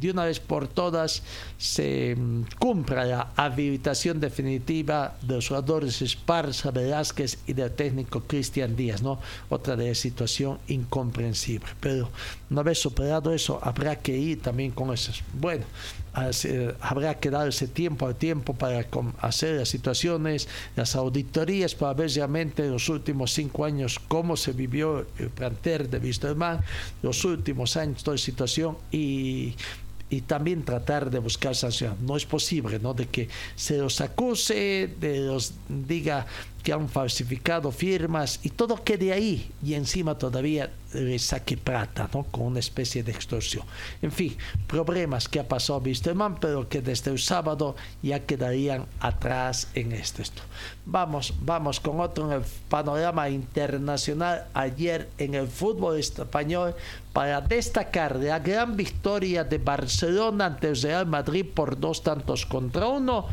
[0.00, 1.22] de una vez por todas
[1.58, 8.76] se mm, cumpla la habilitación definitiva de los jugadores Esparza, Velázquez y del técnico Cristian
[8.76, 9.20] Díaz, ¿no?
[9.48, 11.68] Otra de situación incomprensible.
[11.80, 12.10] Pero
[12.50, 15.12] una vez superado eso, habrá que ir también con eso.
[15.34, 15.64] Bueno,
[16.80, 18.86] habrá que darse tiempo al tiempo para
[19.20, 24.52] hacer las situaciones, las auditorías, para ver realmente en los últimos cinco años cómo se
[24.52, 26.60] vivió el planter de Wisterman,
[27.02, 29.54] los últimos años, toda situación y
[30.10, 31.96] y también tratar de buscar sanción.
[32.00, 32.94] No es posible, ¿no?
[32.94, 36.26] De que se los acuse, de los diga
[36.62, 42.24] que han falsificado firmas y todo quede ahí y encima todavía le saque plata, ¿no?
[42.24, 43.64] Con una especie de extorsión.
[44.00, 49.68] En fin, problemas que ha pasado Wisterman, pero que desde el sábado ya quedarían atrás
[49.74, 50.22] en esto.
[50.86, 56.74] Vamos, vamos con otro panorama internacional ayer en el fútbol español
[57.12, 62.88] para destacar la gran victoria de Barcelona ante el Real Madrid por dos tantos contra
[62.88, 63.26] uno.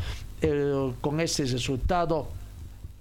[1.00, 2.28] con ese resultado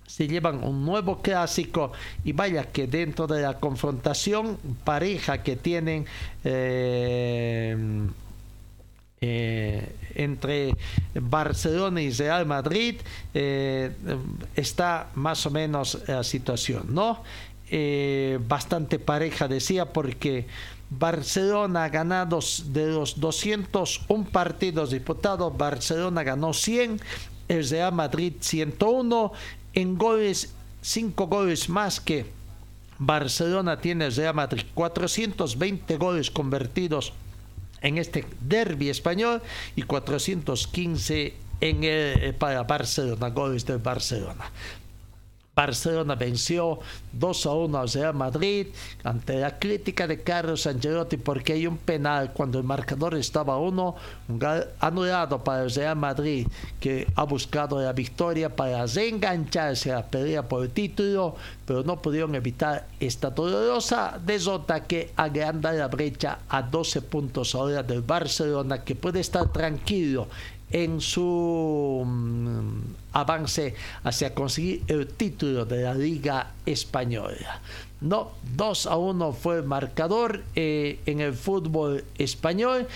[0.08, 1.92] se llevan un nuevo clásico
[2.24, 6.06] y vaya que dentro de la confrontación pareja que tienen
[6.44, 7.76] eh,
[9.22, 10.76] eh, entre
[11.16, 12.96] Barcelona y Real Madrid
[13.34, 13.92] eh,
[14.56, 17.24] está más o menos la situación, ¿no?
[18.48, 20.46] bastante pareja decía porque
[20.90, 27.02] Barcelona ha ganado de los 201 partidos disputados, Barcelona ganó 100,
[27.48, 29.32] el Real Madrid 101,
[29.76, 32.26] en goles, 5 goles más que
[32.98, 37.14] Barcelona tiene el Real Madrid, 420 goles convertidos
[37.82, 39.42] en este derby español
[39.76, 44.50] y 415 en el, para Barcelona, goles de Barcelona.
[45.56, 46.80] Barcelona venció
[47.14, 48.68] 2 a 1 al Real Madrid
[49.04, 53.96] ante la crítica de Carlos Angelotti porque hay un penal cuando el marcador estaba 1,
[54.28, 54.40] un
[54.80, 56.48] anulado para el Real Madrid
[56.80, 62.02] que ha buscado la victoria para reengancharse a la pelea por el título, pero no
[62.02, 68.84] pudieron evitar esta dolorosa desota que agranda la brecha a 12 puntos ahora del Barcelona
[68.84, 70.28] que puede estar tranquilo
[70.72, 72.80] en su mm,
[73.14, 77.62] avance hacia conseguir el título de la Liga Española.
[78.06, 82.88] No, 2 a 1 fue el marcador eh, en el fútbol español,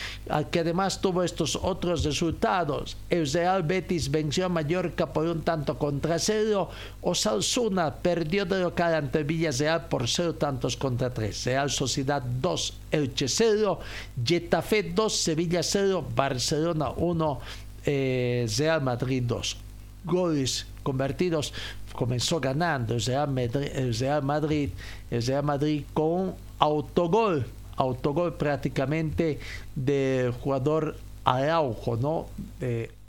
[0.51, 2.95] que además tuvo estos otros resultados.
[3.09, 6.69] El Real Betis venció a Mallorca por un tanto contra cero.
[7.01, 11.43] Osalzuna perdió de local ante Villarreal por cero tantos contra tres.
[11.43, 13.79] Real Sociedad 2, Elche 0,
[14.23, 17.39] Getafe 2, Sevilla 0, Barcelona 1,
[17.87, 19.57] eh, Real Madrid 2.
[20.05, 21.53] Goles convertidos
[21.93, 24.69] comenzó ganando el Real, Madrid,
[25.11, 29.39] el Real Madrid, con un autogol, autogol prácticamente
[29.75, 32.25] del jugador Araujo, ¿no?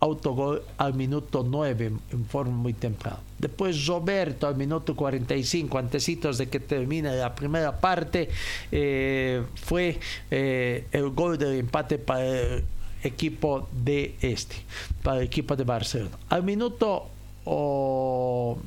[0.01, 3.19] autogol al minuto 9 en forma muy temprana.
[3.39, 8.29] Después Roberto al minuto 45, antecitos de que termine la primera parte,
[8.73, 9.99] eh, fue
[10.31, 12.65] eh, el gol del empate para el
[13.03, 14.57] equipo de este,
[15.03, 16.19] para el equipo de Barcelona.
[16.31, 17.09] Al minuto
[17.45, 18.61] 81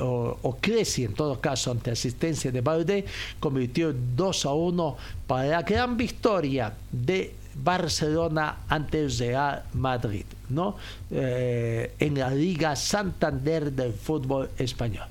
[0.00, 3.04] o, o Creci en todo caso ante asistencia de Valdé,
[3.38, 10.76] convirtió 2 a 1 para la gran victoria de Barcelona ante el Real Madrid, ¿no?
[11.10, 15.06] Eh, en la Liga Santander del fútbol español.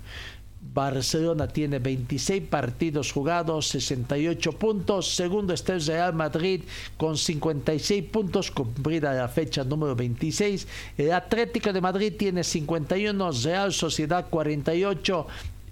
[0.73, 5.15] Barcelona tiene 26 partidos jugados, 68 puntos.
[5.15, 6.61] Segundo está el Real Madrid
[6.97, 10.67] con 56 puntos, cumplida la fecha número 26.
[10.97, 15.27] El Atlético de Madrid tiene 51, Real Sociedad 48,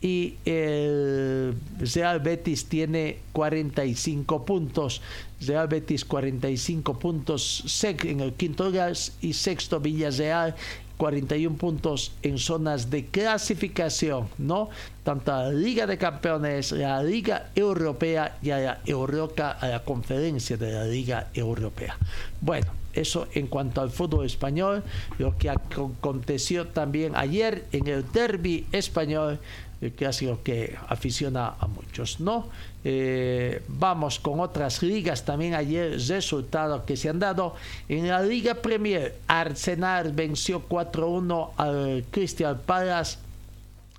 [0.06, 5.02] y el Real Betis tiene 45 puntos.
[5.42, 10.54] Real Betis 45 puntos en el quinto lugar y sexto Villarreal
[10.98, 14.70] 41 puntos en zonas de clasificación, ¿no?
[15.04, 20.56] Tanto a la Liga de Campeones, la Liga Europea y la Europa, a la conferencia
[20.56, 21.98] de la Liga Europea.
[22.42, 24.84] Bueno, eso en cuanto al fútbol español,
[25.18, 29.40] lo que aconteció también ayer en el derby español
[29.86, 32.50] el clásico que aficiona a muchos, ¿no?
[32.84, 35.26] Eh, vamos con otras ligas.
[35.26, 37.56] También ayer resultados que se han dado.
[37.90, 43.18] En la Liga Premier Arsenal venció 4-1 al Crystal Palace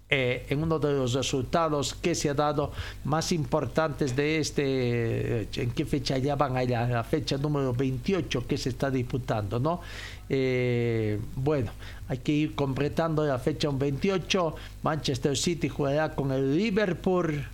[0.08, 2.70] eh, en uno de los resultados que se ha dado
[3.02, 8.46] más importantes de este, en qué fecha ya van a la, la fecha número 28
[8.46, 9.80] que se está disputando, ¿no?
[10.28, 11.72] Eh, bueno,
[12.06, 14.54] hay que ir completando la fecha un 28.
[14.84, 17.44] Manchester City jugará con el Liverpool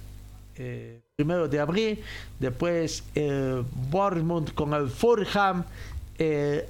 [0.56, 2.00] eh, primero de abril.
[2.38, 5.64] Después el Bournemouth con el Fulham.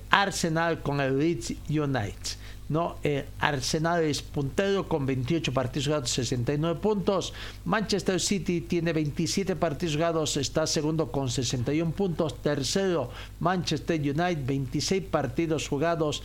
[0.09, 2.42] Arsenal con el Leeds United.
[2.73, 2.97] ¿No?
[3.05, 7.33] Eh, Arsenal es puntero con 28 partidos jugados, 69 puntos.
[7.65, 12.41] Manchester City tiene 27 partidos jugados, está segundo con 61 puntos.
[12.43, 16.23] Tercero, Manchester United, 26 partidos jugados,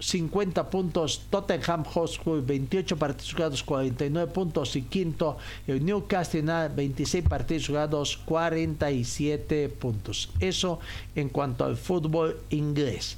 [0.00, 7.24] 50 puntos, Tottenham Hotspur 28 partidos jugados, 49 puntos y quinto el Newcastle United 26
[7.28, 10.30] partidos jugados, 47 puntos.
[10.38, 10.78] Eso
[11.16, 13.16] en cuanto al fútbol inglés.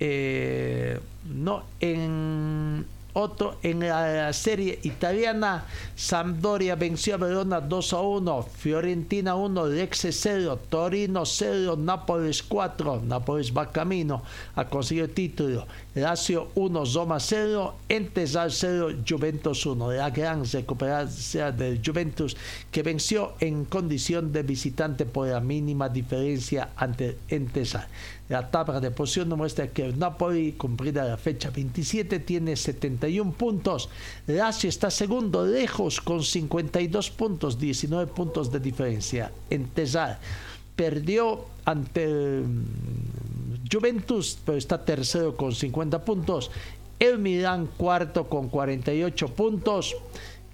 [0.00, 5.64] Eh, no en otro en la serie italiana
[5.96, 13.02] Sampdoria venció a Verona 2 a 1 Fiorentina 1 Lexe 0 Torino 0 Nápoles 4
[13.04, 14.22] Nápoles va camino
[14.54, 15.66] a conseguir el título.
[15.94, 22.36] Lazio 1 Roma 0 Entesal 0 Juventus 1 la gran recuperación del Juventus
[22.70, 27.88] que venció en condición de visitante por la mínima diferencia ante Entesal
[28.30, 33.32] la tabla de posición muestra que el Napoli, cumplida la fecha 27, tiene 70 51
[33.32, 33.88] puntos.
[34.26, 39.32] Lazio está segundo, lejos, con 52 puntos, 19 puntos de diferencia.
[39.50, 40.18] En Tesal
[40.76, 46.50] perdió ante mm, Juventus, pero está tercero con 50 puntos.
[46.98, 49.96] El Milán cuarto con 48 puntos.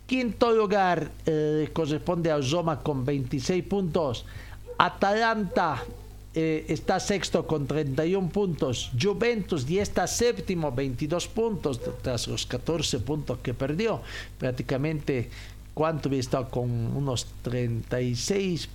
[0.07, 4.25] Quinto lugar eh, corresponde a Roma con 26 puntos.
[4.79, 5.83] Atalanta
[6.39, 8.91] eh, está sexto con 31 puntos.
[8.93, 14.03] Juventus ya está séptimo, 22 puntos, tras los 14 puntos que perdió.
[14.39, 15.31] Prácticamente,
[15.73, 18.69] ¿cuánto había estado con unos 36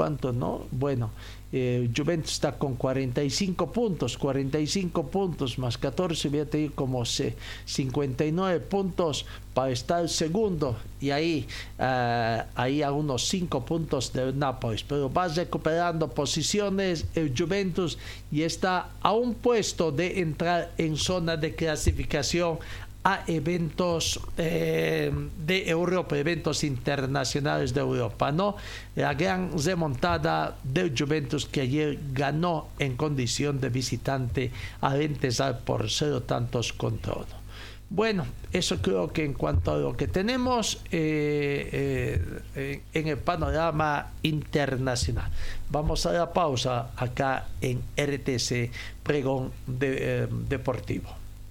[0.00, 0.66] ¿Cuánto no?
[0.70, 1.10] Bueno,
[1.52, 8.60] eh, Juventus está con 45 puntos, 45 puntos más 14, voy a tener como 59
[8.60, 11.46] puntos para estar segundo y ahí,
[11.78, 14.84] uh, ahí a unos 5 puntos de Nápoles.
[14.84, 17.98] Pero va recuperando posiciones el Juventus
[18.32, 22.58] y está a un puesto de entrar en zona de clasificación
[23.02, 25.10] a eventos eh,
[25.46, 28.56] de Europa, eventos internacionales de Europa, ¿no?
[28.94, 34.50] La gran remontada del Juventus que ayer ganó en condición de visitante
[34.82, 37.40] a Entesal por cero tantos contra uno.
[37.88, 44.12] Bueno, eso creo que en cuanto a lo que tenemos eh, eh, en el panorama
[44.22, 45.28] internacional.
[45.70, 48.70] Vamos a la pausa acá en RTC
[49.02, 51.19] Pregón Deportivo.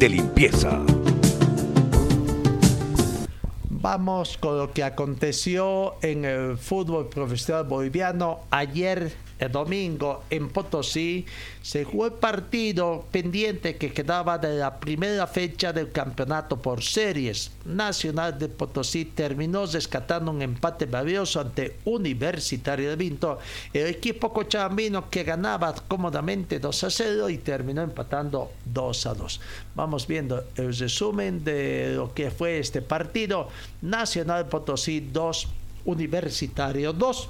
[0.00, 0.82] De limpieza.
[3.68, 11.24] Vamos con lo que aconteció en el fútbol profesional boliviano ayer el domingo en Potosí
[11.62, 17.50] se jugó el partido pendiente que quedaba de la primera fecha del campeonato por series.
[17.64, 23.38] Nacional de Potosí terminó rescatando un empate valioso ante Universitario de Vinto,
[23.72, 29.40] el equipo cochabambino que ganaba cómodamente 2 a 0 y terminó empatando 2 a 2.
[29.74, 33.48] Vamos viendo el resumen de lo que fue este partido.
[33.80, 35.48] Nacional Potosí 2,
[35.86, 37.28] Universitario 2.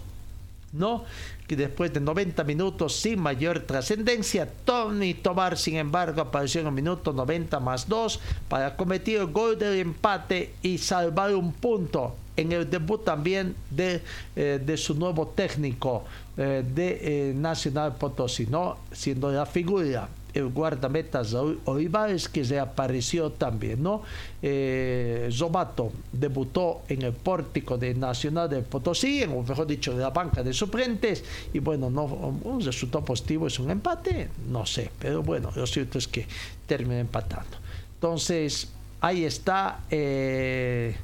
[0.72, 1.04] ¿no?
[1.50, 6.72] Que después de 90 minutos sin mayor trascendencia, Tony Tobar, sin embargo, apareció en el
[6.72, 12.52] minuto 90 más 2 para cometer el gol del empate y salvar un punto en
[12.52, 14.00] el debut también de,
[14.36, 16.04] eh, de su nuevo técnico
[16.36, 18.76] eh, de eh, Nacional Potosí, ¿no?
[18.92, 24.02] siendo la figura el guardametas Olivares que reapareció también, ¿no?
[24.42, 30.10] Eh, Zobato debutó en el pórtico de Nacional de Potosí, o mejor dicho, de la
[30.10, 35.22] banca de suplentes, y bueno, no, un resultado positivo es un empate, no sé, pero
[35.22, 36.26] bueno, lo cierto es que
[36.66, 37.56] termina empatando.
[37.94, 38.68] Entonces,
[39.00, 40.96] ahí está eh,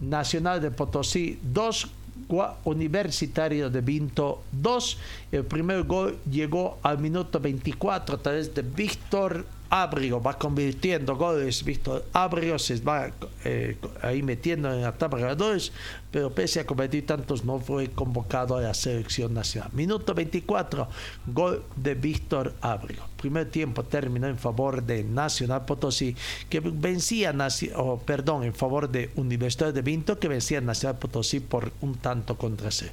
[0.00, 1.88] Nacional de Potosí 2
[2.64, 4.98] Universitario de Vinto 2.
[5.32, 11.64] El primer gol llegó al minuto 24 a través de Víctor Abrigo va convirtiendo goles,
[11.64, 13.10] Víctor Abrigo se va
[13.44, 15.70] eh, ahí metiendo en la tabla de
[16.10, 19.70] pero pese a convertir tantos no fue convocado a la selección nacional.
[19.72, 20.88] Minuto 24,
[21.26, 23.04] gol de Víctor Abrigo.
[23.16, 26.16] Primer tiempo terminó en favor de Nacional Potosí,
[26.48, 27.34] que vencía,
[27.76, 32.36] oh, perdón, en favor de Universidad de Vinto, que vencía Nacional Potosí por un tanto
[32.36, 32.92] contra cero.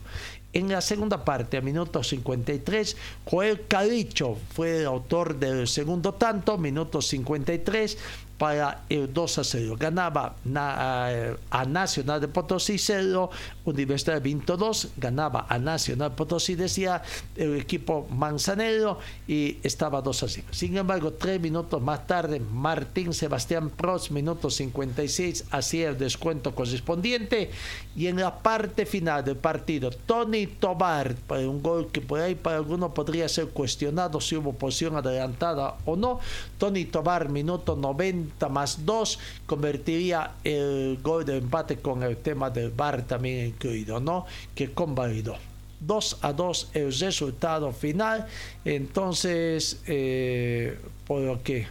[0.54, 2.96] En la segunda parte, a minuto 53,
[3.26, 7.98] Joel Calicho fue el autor del segundo tanto, minuto 53,
[8.38, 9.76] para el 2 a 0.
[9.80, 13.30] Ganaba a, Nacional de Potosí 0,
[13.66, 17.02] Universidad de Vinto 2, ganaba a Nacional Potosí, decía
[17.36, 20.48] el equipo manzanero y estaba 2 a 0.
[20.52, 27.50] Sin embargo, tres minutos más tarde, Martín Sebastián Prost, minuto 56, hacía el descuento correspondiente
[27.96, 32.36] y en la parte final del partido, Tony Tobar, para un gol que por ahí
[32.36, 36.20] para algunos podría ser cuestionado si hubo posición adelantada o no,
[36.58, 42.70] Tony Tobar, minuto 90 más 2 convertiría el gol de empate con el tema del
[42.72, 44.26] VAR también incluido, ¿no?
[44.56, 45.36] Que convalidó.
[45.80, 48.26] 2 a 2 el resultado final.
[48.66, 51.68] Entonces, eh, por lo que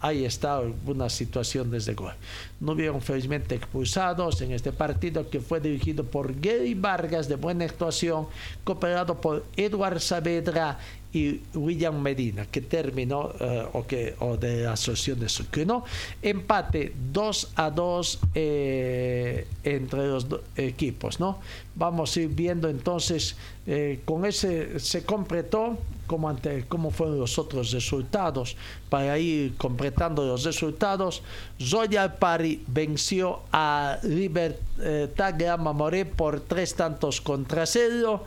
[0.00, 2.12] ahí está una situación desde gol.
[2.60, 7.64] No hubieron felizmente expulsados en este partido que fue dirigido por Gary Vargas de buena
[7.64, 8.26] actuación,
[8.64, 10.78] cooperado por Eduard Saavedra
[11.12, 15.84] y William Medina, que terminó, eh, o, que, o de la Asociación de Sucre, ¿no?
[16.22, 21.40] Empate 2 a 2 eh, entre los equipos, ¿no?
[21.74, 23.36] Vamos a ir viendo entonces,
[23.66, 28.56] eh, con ese se completó como, ante, cómo fueron los otros resultados.
[28.88, 31.22] Para ir completando los resultados,
[31.60, 32.16] Zoya
[32.66, 38.24] Venció a Libertad Grama Moré por tres tantos contra cero.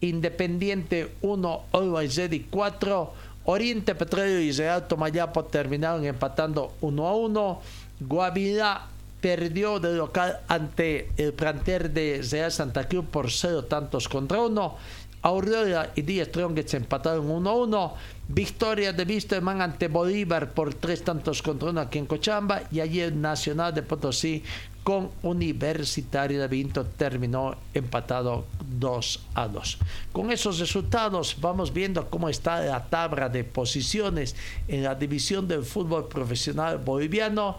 [0.00, 3.12] Independiente 1, Always Ready 4,
[3.44, 7.60] Oriente Petróleo y Real Tomayapo terminaron empatando 1 a 1.
[8.00, 8.88] Guavirá
[9.20, 14.76] perdió de local ante el planter de Real Santa Cruz por 0 tantos contra 1.
[15.22, 17.92] Aurora y Díaz Strongets empataron 1-1.
[18.34, 22.62] Victoria de Wisterman ante Bolívar por 3 tantos contra 1 aquí en Cochamba.
[22.72, 24.42] Y ayer Nacional de Potosí
[24.82, 28.46] con Universitario de Vinto terminó empatado
[28.80, 29.78] 2 a 2.
[30.12, 34.34] Con esos resultados vamos viendo cómo está la tabla de posiciones
[34.66, 37.58] en la división del fútbol profesional boliviano.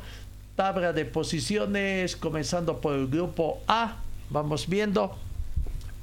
[0.55, 3.97] Tabla de posiciones comenzando por el grupo A.
[4.32, 5.15] Vamos viendo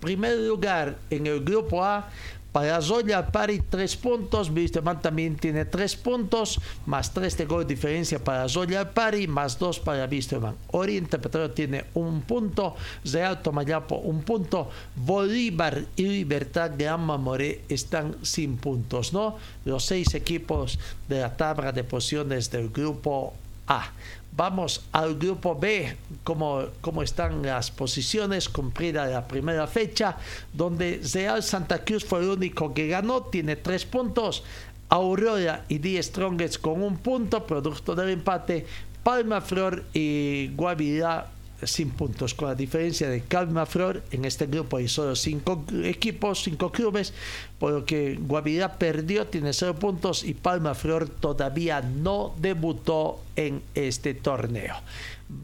[0.00, 2.08] primer lugar en el grupo A
[2.52, 8.18] para Zoya Pari tres puntos, Wisterman también tiene tres puntos, más tres de gol diferencia
[8.18, 10.56] para Zoya Pari, más dos para Wisterman.
[10.72, 12.74] Oriente Petróleo tiene un punto,
[13.04, 19.36] Real Tomayapo un punto, Bolívar y Libertad de Moré están sin puntos, ¿no?
[19.64, 20.78] Los seis equipos
[21.08, 23.34] de la tabla de posiciones del grupo
[23.66, 23.92] A.
[24.36, 30.16] Vamos al grupo B, cómo están las posiciones, cumplida la primera fecha,
[30.52, 34.44] donde Real Santa Cruz fue el único que ganó, tiene tres puntos.
[34.88, 38.66] Aurora y Die Strongest con un punto, producto del empate.
[39.02, 41.28] Palma Flor y Guavirá
[41.62, 44.02] sin puntos, con la diferencia de Calma Flor.
[44.10, 47.12] En este grupo hay solo cinco equipos, cinco clubes,
[47.58, 53.62] por lo que Guavirá perdió, tiene cero puntos y Palma Flor todavía no debutó en
[53.74, 54.76] este torneo.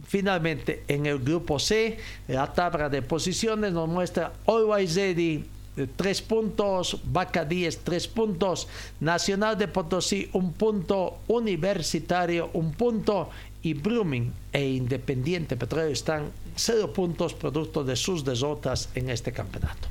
[0.07, 1.99] Finalmente, en el grupo C,
[2.29, 5.45] la tabla de posiciones nos muestra Always Ready
[5.97, 8.69] tres puntos, Vaca 10 tres puntos,
[9.01, 13.29] Nacional de Potosí un punto, Universitario un punto
[13.63, 19.89] y Blooming e Independiente Petróleo están cero puntos producto de sus derrotas en este campeonato.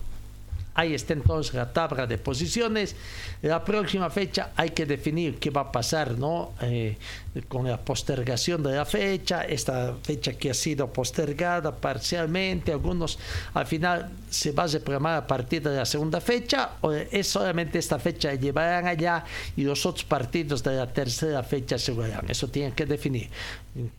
[0.75, 2.95] Ahí está entonces la tabla de posiciones.
[3.41, 6.51] La próxima fecha hay que definir qué va a pasar, ¿no?
[6.61, 6.97] Eh,
[7.43, 13.19] con la postergación de la fecha, esta fecha que ha sido postergada parcialmente, algunos
[13.53, 17.79] al final se va a reprogramar a partir de la segunda fecha, o es solamente
[17.79, 19.25] esta fecha llevarán allá
[19.55, 22.29] y los otros partidos de la tercera fecha se jugarán.
[22.29, 23.29] Eso tienen que definir.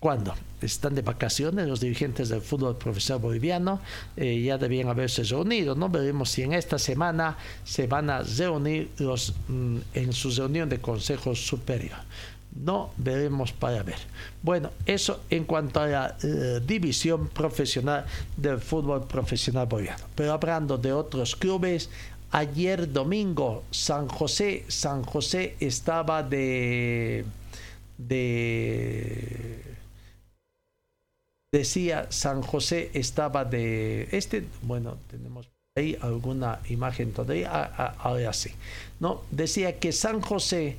[0.00, 0.34] ¿Cuándo?
[0.62, 3.80] Están de vacaciones los dirigentes del fútbol profesional boliviano,
[4.16, 5.90] eh, ya debían haberse reunido, ¿no?
[5.90, 10.80] Veremos si en esta semana se van a reunir los, mm, en su reunión de
[10.80, 11.98] Consejo Superior
[12.64, 13.98] no veremos para ver.
[14.42, 18.04] Bueno, eso en cuanto a la eh, división profesional
[18.36, 20.04] del fútbol profesional boliviano.
[20.14, 21.90] Pero hablando de otros clubes,
[22.30, 27.24] ayer domingo San José, San José estaba de
[27.98, 29.62] de
[31.52, 38.32] decía San José estaba de este, bueno, tenemos ahí alguna imagen todavía, ah, ah, ahora
[38.32, 38.50] sí,
[39.00, 40.76] no, decía que San José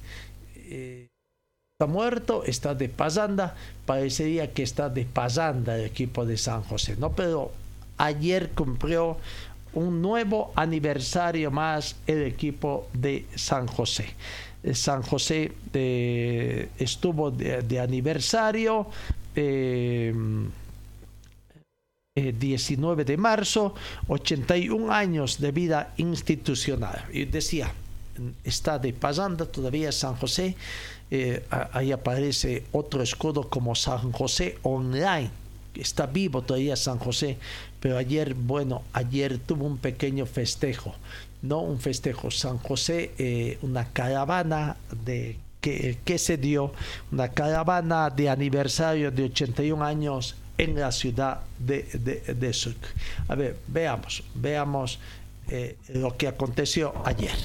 [0.56, 1.07] eh,
[1.78, 3.54] está muerto, está de pasanda,
[3.86, 7.12] parecería que está de pasanda el equipo de San José, ¿no?
[7.12, 7.52] Pero
[8.00, 9.18] ayer cumplió
[9.74, 14.08] un nuevo aniversario más el equipo de San José.
[14.74, 18.88] San José eh, estuvo de, aniversario.
[19.36, 20.16] 19
[22.16, 23.76] eh, de marzo,
[24.08, 27.06] 81 años de vida institucional.
[27.14, 27.72] Y decía,
[28.44, 30.56] está de pasanda todavía San José,
[31.10, 35.30] eh, ahí aparece otro escudo como San José Online.
[35.76, 37.38] Está vivo todavía San José,
[37.80, 40.96] pero ayer, bueno, ayer tuvo un pequeño festejo,
[41.42, 42.32] no un festejo.
[42.32, 46.74] San José, eh, una caravana de que, que, se dio,
[47.12, 52.78] una caravana de aniversario de 81 años en la ciudad de, de, de Suc.
[53.28, 55.00] A ver, veamos, veamos
[55.50, 57.36] eh, lo que aconteció ayer.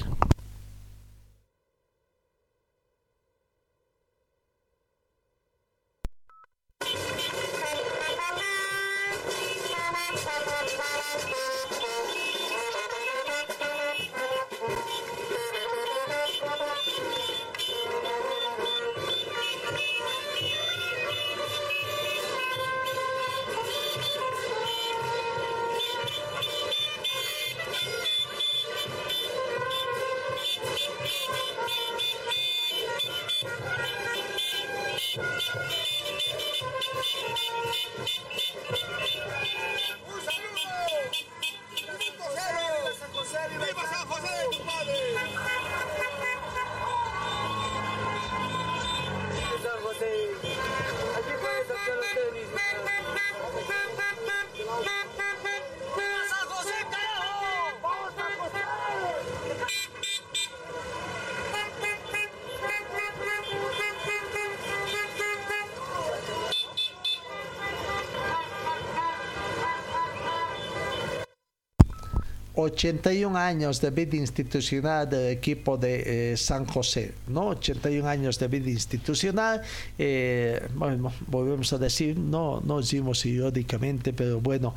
[72.63, 77.47] 81 años de vida institucional del equipo de eh, San José, ¿no?
[77.49, 79.61] 81 años de vida institucional,
[79.97, 84.75] eh, bueno, volvemos a decir, no, no decimos irónicamente, pero bueno,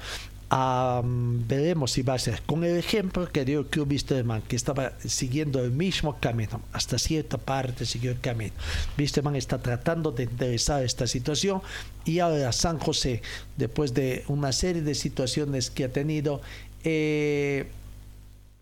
[0.49, 5.63] veremos si va a ser con el ejemplo que dio Club Wisterman, que estaba siguiendo
[5.63, 8.53] el mismo camino, hasta cierta parte siguió el camino.
[8.97, 11.63] Wisterman está tratando de enderezar esta situación
[12.05, 13.23] y ahora San José,
[13.57, 16.41] después de una serie de situaciones que ha tenido,
[16.87, 17.67] eh,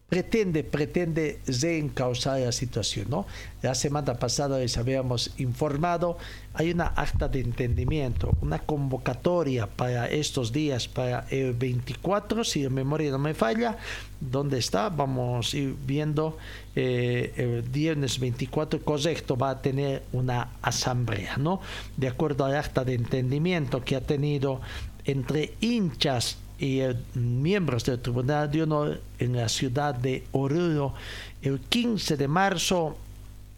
[0.09, 3.07] pretende, pretende reencauzar la situación.
[3.11, 3.27] ¿no?
[3.63, 6.17] La semana pasada les habíamos informado,
[6.55, 12.71] hay una acta de entendimiento, una convocatoria para estos días, para el 24, si la
[12.71, 13.77] memoria no me falla,
[14.21, 14.89] ¿dónde está?
[14.89, 16.39] Vamos a ir viendo,
[16.77, 21.61] eh, el viernes 24, correcto, va a tener una asamblea, ¿no?
[21.97, 24.61] De acuerdo al acta de entendimiento que ha tenido
[25.05, 30.95] entre hinchas y eh, miembros del Tribunal de Honor en la ciudad de Oruro
[31.43, 32.97] el 15 de marzo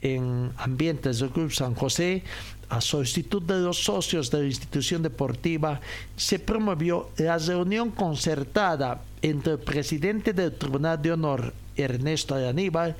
[0.02, 2.22] en ambientes del Club San José
[2.68, 5.80] a solicitud de los socios de la institución deportiva,
[6.16, 12.96] se promovió la reunión concertada entre el presidente del Tribunal de Honor, Ernesto Aníbal,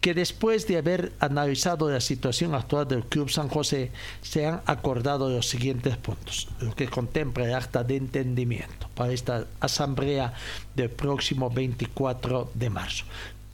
[0.00, 3.90] que después de haber analizado la situación actual del Club San José,
[4.22, 9.46] se han acordado los siguientes puntos, lo que contempla el acta de entendimiento para esta
[9.60, 10.34] asamblea
[10.76, 13.04] del próximo 24 de marzo.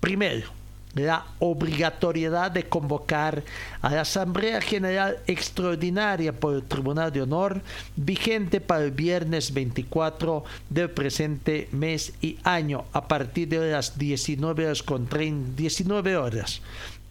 [0.01, 0.49] Primero,
[0.95, 3.43] la obligatoriedad de convocar
[3.83, 7.63] a la Asamblea General Extraordinaria por el Tribunal de Honor
[7.97, 14.67] vigente para el viernes 24 del presente mes y año a partir de las 19
[14.67, 15.09] horas con
[15.57, 16.61] 19 horas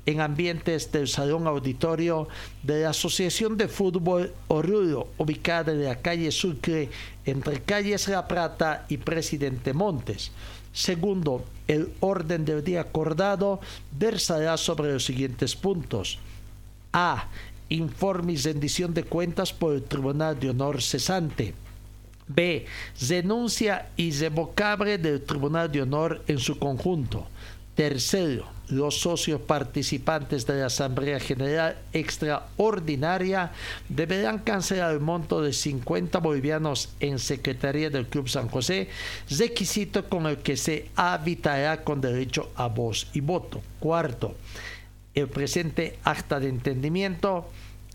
[0.06, 2.28] en ambientes del Salón Auditorio
[2.62, 6.90] de la Asociación de Fútbol Oruro, ubicada en la calle Sucre,
[7.26, 10.32] entre calles La Plata y Presidente Montes.
[10.74, 13.62] Segundo, el orden del día acordado
[13.92, 16.20] versará sobre los siguientes puntos.
[16.92, 17.28] A.
[17.70, 21.54] Informe y rendición de cuentas por el Tribunal de Honor cesante.
[22.28, 22.66] B.
[23.08, 27.28] Denuncia irrevocable del Tribunal de Honor en su conjunto.
[27.76, 33.52] Tercero, los socios participantes de la Asamblea General Extraordinaria
[33.90, 38.90] deberán cancelar el monto de 50 bolivianos en Secretaría del Club San José,
[39.30, 43.62] requisito con el que se habitará con derecho a voz y voto.
[43.80, 44.36] Cuarto,
[45.14, 47.50] el presente acta de entendimiento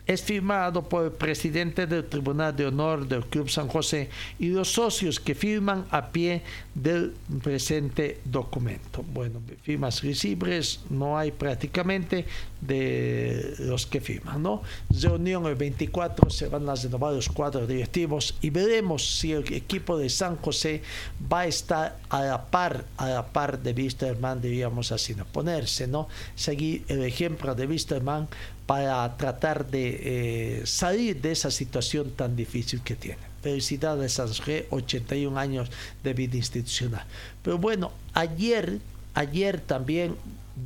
[0.09, 4.73] es firmado por el presidente del Tribunal de Honor del Club San José y los
[4.73, 6.43] socios que firman a pie
[6.75, 9.05] del presente documento.
[9.13, 12.25] Bueno, firmas visibles no hay prácticamente
[12.63, 14.63] de los que firman, ¿no?
[14.89, 19.99] Reunión el 24 se van a renovar los cuadros directivos y veremos si el equipo
[19.99, 20.83] de San José
[21.31, 25.27] va a estar a la par, a la par de Wisterman, diríamos así, ¿no?
[25.27, 26.09] Ponerse, ¿no?
[26.35, 28.27] Seguir el ejemplo de Wisterman
[28.69, 33.17] para tratar de eh, salir de esa situación tan difícil que tiene.
[33.41, 34.27] Felicidades a
[34.69, 35.71] 81 años
[36.05, 37.07] de vida institucional.
[37.43, 38.79] Pero bueno, ayer,
[39.15, 40.17] ayer también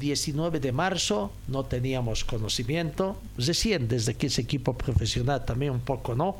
[0.01, 6.17] 19 de marzo no teníamos conocimiento, recién desde que ese equipo profesional también un poco,
[6.17, 6.39] ¿no?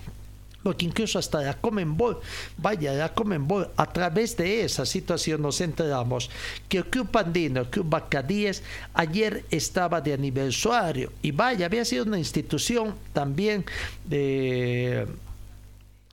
[0.63, 2.21] Que incluso hasta la Comenbol,
[2.57, 6.31] vaya, la Comenbol, a través de esa situación nos enteramos
[6.69, 8.63] que el Club Andino, el Club Bacadíes,
[8.95, 13.65] ayer estaba de aniversario y vaya, había sido una institución también
[14.05, 15.07] de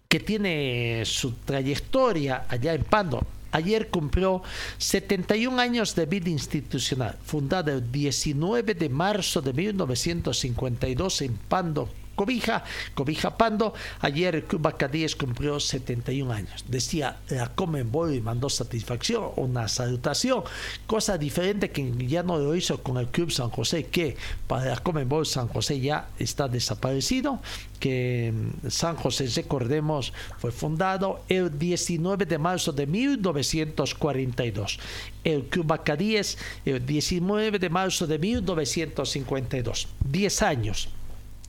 [0.07, 3.25] que tiene su trayectoria allá en Pando.
[3.51, 4.43] Ayer cumplió
[4.77, 11.89] 71 años de vida institucional, fundada el 19 de marzo de 1952 en Pando,
[12.19, 12.65] Cobija,
[12.95, 13.73] Cobija Pando.
[14.01, 16.65] Ayer el Club Bacadíes cumplió 71 años.
[16.67, 20.43] Decía la Comenbol y mandó satisfacción, una salutación,
[20.85, 24.17] cosa diferente que ya no lo hizo con el Club San José, que
[24.47, 27.39] para la Comenbol San José ya está desaparecido,
[27.79, 34.77] que mm, San José, recordemos, fue fundado el 19 de marzo de 1942.
[35.23, 39.87] El Club Bacadíes el 19 de marzo de 1952.
[40.03, 40.89] 10 años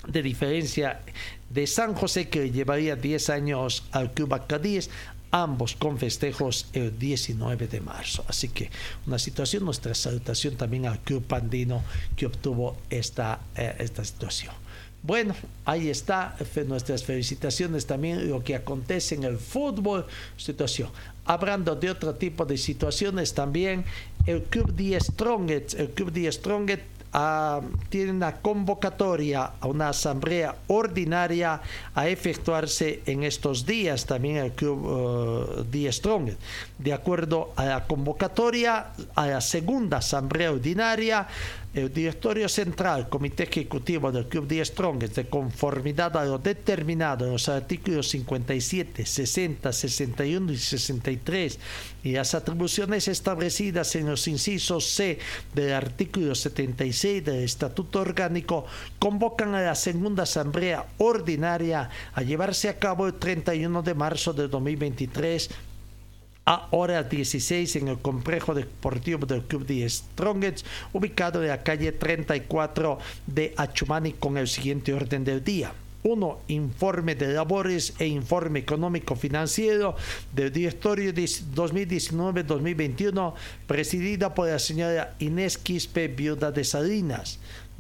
[0.07, 1.01] de diferencia
[1.49, 4.91] de San José que llevaría 10 años al Club Acadíes,
[5.31, 8.25] ambos con festejos el 19 de marzo.
[8.29, 8.71] Así que
[9.07, 11.83] una situación, nuestra salutación también al Club Pandino
[12.17, 14.55] que obtuvo esta, eh, esta situación.
[15.03, 15.35] Bueno,
[15.65, 16.37] ahí está
[16.67, 20.91] nuestras felicitaciones también lo que acontece en el fútbol, situación.
[21.25, 23.85] Hablando de otro tipo de situaciones también,
[24.27, 26.83] el Club de Strongest, el Club de Strongest
[27.13, 31.61] ah, tiene una convocatoria a una asamblea ordinaria
[31.95, 36.31] a efectuarse en estos días también el Club uh, Strong.
[36.79, 41.27] De acuerdo a la convocatoria a la segunda asamblea ordinaria,
[41.73, 47.33] el directorio central, comité ejecutivo del Club de Strongest, de conformidad a lo determinado en
[47.33, 51.59] los artículos 57, 60, 61 y 63
[52.03, 55.21] y las atribuciones establecidas en los incisos C
[55.55, 58.65] del artículo 76 del Estatuto Orgánico,
[58.99, 64.49] convocan a la segunda asamblea ordinaria a llevarse a cabo el 31 de marzo de
[64.49, 65.51] 2023
[66.45, 71.93] a hora 16 en el complejo deportivo del Club de Strongets, ubicado en la calle
[71.93, 75.73] 34 de Achumani con el siguiente orden del día.
[76.03, 76.41] 1.
[76.49, 79.97] Informe de labores e informe económico financiero
[80.35, 83.35] del directorio 2019-2021,
[83.67, 87.39] presidida por la señora Inés Quispe, viuda de Salinas.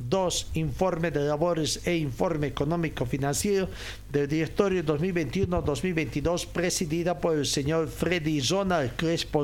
[0.09, 0.48] 2.
[0.55, 3.68] Informe de labores e informe económico financiero
[4.11, 9.42] del directorio 2021-2022 presidida por el señor Freddy Zonal Crespo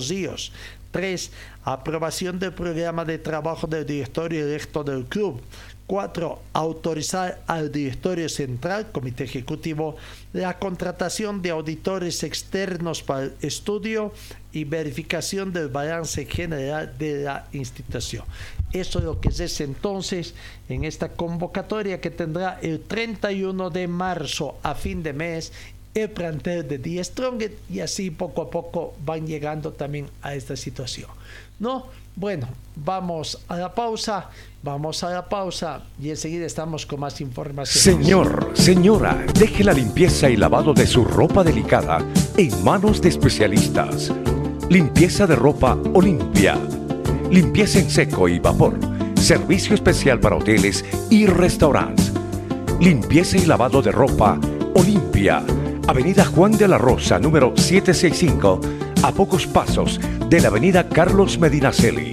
[0.91, 1.31] 3.
[1.65, 5.41] Aprobación del programa de trabajo del directorio electo del club.
[5.87, 6.39] 4.
[6.53, 9.97] Autorizar al directorio central, comité ejecutivo,
[10.33, 14.13] la contratación de auditores externos para el estudio
[14.53, 18.25] y verificación del balance general de la institución.
[18.73, 20.35] Eso es lo que es entonces
[20.69, 25.53] en esta convocatoria que tendrá el 31 de marzo a fin de mes
[26.03, 30.57] el plantel de The Strong y así poco a poco van llegando también a esta
[30.57, 31.09] situación.
[31.59, 31.87] ¿No?
[32.15, 34.31] Bueno, vamos a la pausa,
[34.63, 38.03] vamos a la pausa y enseguida estamos con más información.
[38.03, 41.99] Señor, señora, deje la limpieza y lavado de su ropa delicada
[42.39, 44.13] en manos de especialistas.
[44.71, 46.59] Limpieza de ropa Olimpia.
[47.31, 48.79] Limpieza en seco y vapor.
[49.15, 52.13] Servicio especial para hoteles y restaurantes.
[52.81, 54.41] Limpieza y lavado de ropa
[54.75, 55.45] Olimpia.
[55.89, 58.61] Avenida Juan de la Rosa, número 765
[59.05, 62.13] a pocos pasos de la avenida Carlos Medinaceli.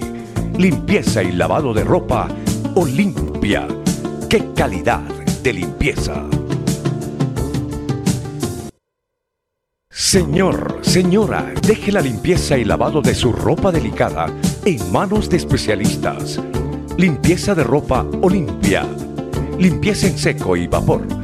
[0.56, 2.28] Limpieza y lavado de ropa
[2.76, 3.66] Olimpia.
[4.30, 5.00] ¡Qué calidad
[5.42, 6.24] de limpieza!
[9.90, 14.26] Señor, señora, deje la limpieza y lavado de su ropa delicada
[14.64, 16.40] en manos de especialistas.
[16.96, 18.86] Limpieza de ropa Olimpia.
[19.58, 21.23] Limpieza en seco y vapor.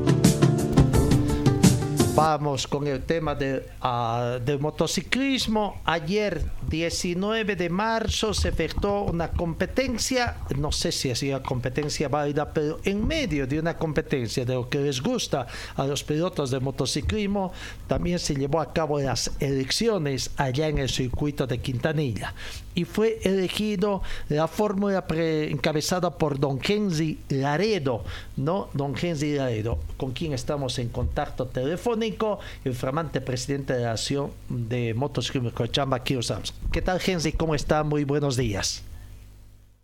[2.21, 5.81] Vamos con el tema de, uh, del motociclismo.
[5.85, 12.53] Ayer, 19 de marzo, se efectuó una competencia, no sé si ha una competencia válida,
[12.53, 16.59] pero en medio de una competencia de lo que les gusta a los pilotos de
[16.59, 17.53] motociclismo,
[17.87, 22.35] también se llevó a cabo las elecciones allá en el circuito de Quintanilla.
[22.73, 28.03] Y fue elegido la fórmula encabezada por don Kenzi Laredo,
[28.37, 28.69] ¿no?
[28.73, 34.31] Don Kenzi Laredo, con quien estamos en contacto telefónico el flamante presidente de la Asociación
[34.49, 36.53] de Motociclismo Cochamba, Kiro Sams.
[36.71, 37.33] ¿Qué tal, Gensi?
[37.33, 37.83] ¿Cómo está?
[37.83, 38.83] Muy buenos días.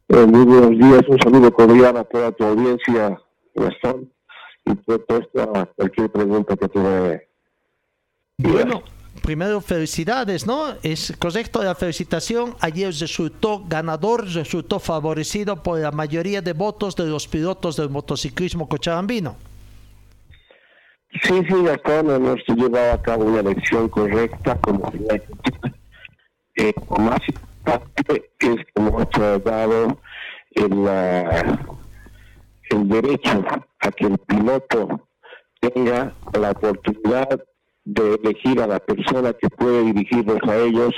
[0.10, 3.22] Eh, muy buenos días, un saludo cordial a toda tu audiencia,
[3.54, 4.10] Gastón,
[4.66, 5.06] y por
[5.38, 7.22] a cualquier pregunta que tenga.
[8.38, 8.84] Bueno,
[9.28, 10.76] primero felicidades, ¿no?
[10.84, 12.56] Es correcto la felicitación.
[12.62, 18.70] Ayer resultó ganador, resultó favorecido por la mayoría de votos de los pilotos del motociclismo
[18.70, 19.36] cochabambino.
[21.24, 24.90] Sí, sí, acá no hemos llevado a cabo una elección correcta como
[26.56, 29.10] eh, más importante es que hemos
[29.44, 30.00] dado
[30.52, 30.88] el,
[32.70, 33.44] el derecho
[33.82, 35.06] a que el piloto
[35.60, 37.42] tenga la oportunidad
[37.88, 40.94] de elegir a la persona que puede dirigirlos a ellos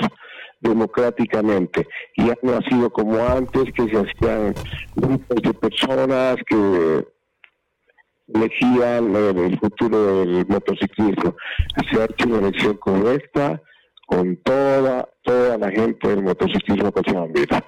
[0.60, 1.86] democráticamente.
[2.16, 4.54] Y ya no ha sido como antes, que se hacían
[4.96, 7.06] grupos de personas que
[8.34, 11.36] elegían el futuro del motociclismo.
[11.90, 13.62] Se ha hecho una elección correcta
[14.10, 17.62] con toda, toda la gente del motociclismo cochabambino.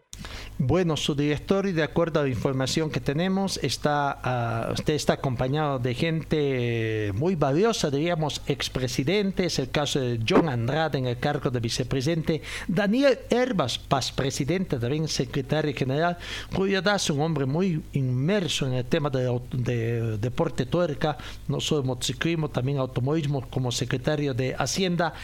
[0.59, 5.79] Bueno, su directorio, de acuerdo a la información que tenemos, está, ah, usted está acompañado
[5.79, 11.59] de gente muy valiosa, diríamos expresidentes, el caso de John Andrade en el cargo de
[11.59, 16.19] vicepresidente, Daniel Herbas, paz presidente, también secretario general,
[16.55, 21.17] Julio Das, un hombre muy inmerso en el tema de, de deporte tuerca,
[21.49, 25.15] no solo motociclismo, también automovilismo como secretario de Hacienda,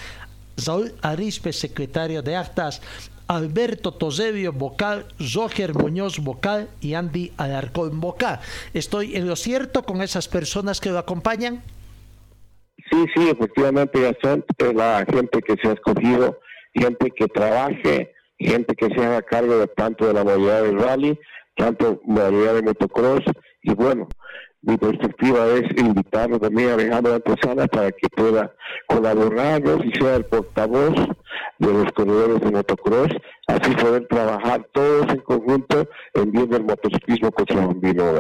[0.59, 2.83] Saúl Arispe, secretario de Actas,
[3.29, 8.41] Alberto Tosebio, vocal, Roger Muñoz, vocal y Andy Alarcón, vocal.
[8.75, 11.63] ¿Estoy en lo cierto con esas personas que lo acompañan?
[12.91, 14.45] Sí, sí, efectivamente, Gastón,
[14.75, 16.41] la gente que se ha escogido,
[16.75, 21.19] gente que trabaje, gente que se haga cargo de tanto de la modalidad del rally,
[21.55, 23.25] tanto modalidad de motocross,
[23.63, 24.09] y bueno,
[24.63, 28.53] mi perspectiva es invitarlo también a Alejandro Antesana para que pueda
[28.87, 30.95] colaborarnos y sea el portavoz
[31.59, 33.11] de los corredores de motocross,
[33.47, 38.19] así poder trabajar todos en conjunto en bien del motociclismo cochabambino.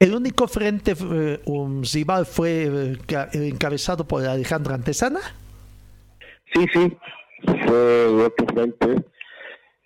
[0.00, 5.20] El único frente eh, un rival fue eh, encabezado por Alejandro Antesana.
[6.52, 6.96] Sí, sí,
[7.44, 9.04] fue otro frente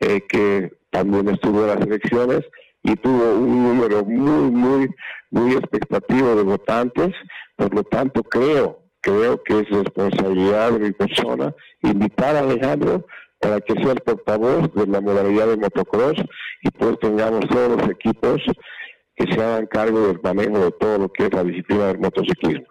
[0.01, 2.41] eh, que también estuvo en las elecciones
[2.85, 4.89] y tuvo un número muy, muy,
[5.35, 7.13] muy expectativo de votantes.
[7.57, 13.05] Por lo tanto, creo, creo que es responsabilidad de mi persona invitar a Alejandro
[13.41, 16.17] para que sea el portavoz de la modalidad de motocross
[16.63, 18.41] y pues tengamos todos los equipos
[19.17, 22.67] que se hagan cargo del manejo de todo lo que es la disciplina del motociclismo.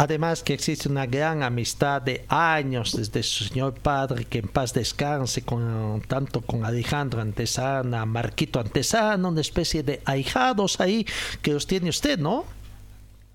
[0.00, 4.72] Además que existe una gran amistad de años desde su señor padre, que en paz
[4.72, 11.04] descanse, con, tanto con Alejandro Antesana, Marquito Antesana, una especie de ahijados ahí
[11.42, 12.44] que los tiene usted, ¿no?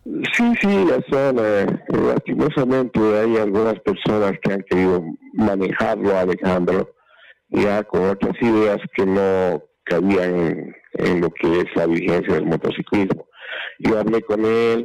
[0.05, 5.03] Sí, sí, son, eh, lastimosamente hay algunas personas que han querido
[5.33, 6.89] manejarlo a Alejandro
[7.49, 13.27] ya con otras ideas que no cabían en lo que es la vigencia del motociclismo.
[13.77, 14.83] Yo hablé con él,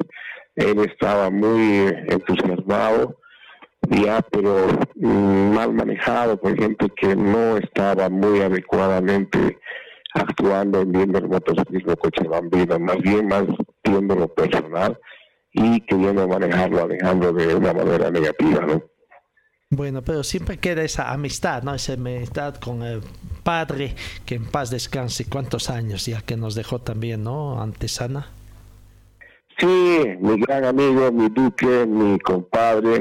[0.61, 3.17] él estaba muy entusiasmado,
[3.89, 9.59] ya, pero mm, mal manejado por gente que no estaba muy adecuadamente
[10.15, 13.45] actuando en bien del motociclismo cochabambino, más bien más
[13.85, 14.99] viendo lo personal
[15.53, 18.83] y queriendo manejarlo Alejandro de una manera negativa, ¿no?
[19.73, 21.75] Bueno, pero siempre queda esa amistad, ¿no?
[21.75, 23.03] Esa amistad con el
[23.45, 23.95] padre,
[24.27, 25.27] que en paz descanse.
[25.27, 27.63] ¿Cuántos años ya que nos dejó también, ¿no?
[27.63, 28.27] Antesana.
[29.61, 32.99] Sí, mi gran amigo, mi duque, mi compadre,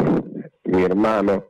[0.66, 1.46] mi hermano,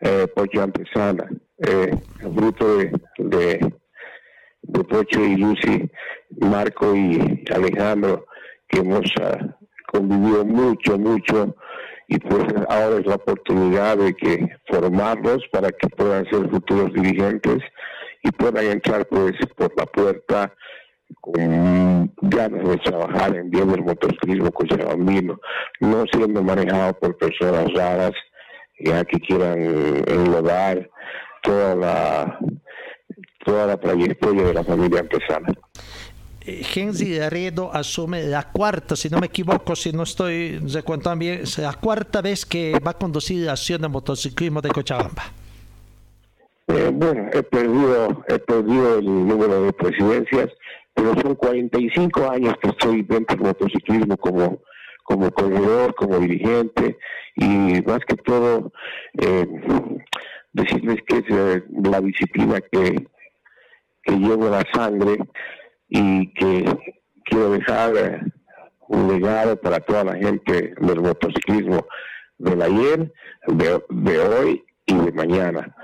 [0.00, 3.72] eh, Pocho Antesana, eh, fruto de, de,
[4.88, 5.88] Pocho y Lucy,
[6.40, 8.26] Marco y Alejandro,
[8.66, 9.52] que hemos uh,
[9.92, 11.54] convivido mucho, mucho,
[12.08, 17.62] y pues ahora es la oportunidad de que formarlos para que puedan ser futuros dirigentes
[18.24, 20.52] y puedan entrar pues por la puerta
[21.20, 25.38] con ganas de trabajar en bien del motociclismo cochabambino,
[25.80, 28.12] no siendo manejado por personas raras
[28.78, 29.58] ya que quieran
[30.06, 30.90] enlodar
[31.42, 32.38] toda la
[33.44, 35.52] toda la trayectoria de la familia artesana.
[36.46, 41.58] Henry Laredo asume la cuarta, si no me equivoco, si no estoy recuentando bien, es
[41.58, 45.24] la cuarta vez que va a conducir la acción de motociclismo de Cochabamba.
[46.68, 50.50] Eh, bueno, he perdido, he perdido el número de presidencias,
[50.94, 54.62] pero son 45 años que estoy dentro del motociclismo como,
[55.02, 56.96] como corredor, como dirigente,
[57.36, 58.72] y más que todo,
[59.20, 59.46] eh,
[60.52, 63.06] decirles que es eh, la disciplina que,
[64.02, 65.18] que llevo la sangre
[65.88, 66.64] y que
[67.24, 68.20] quiero dejar eh,
[68.88, 71.86] un legado para toda la gente del motociclismo
[72.38, 73.12] del ayer,
[73.48, 75.74] de, de hoy y de mañana.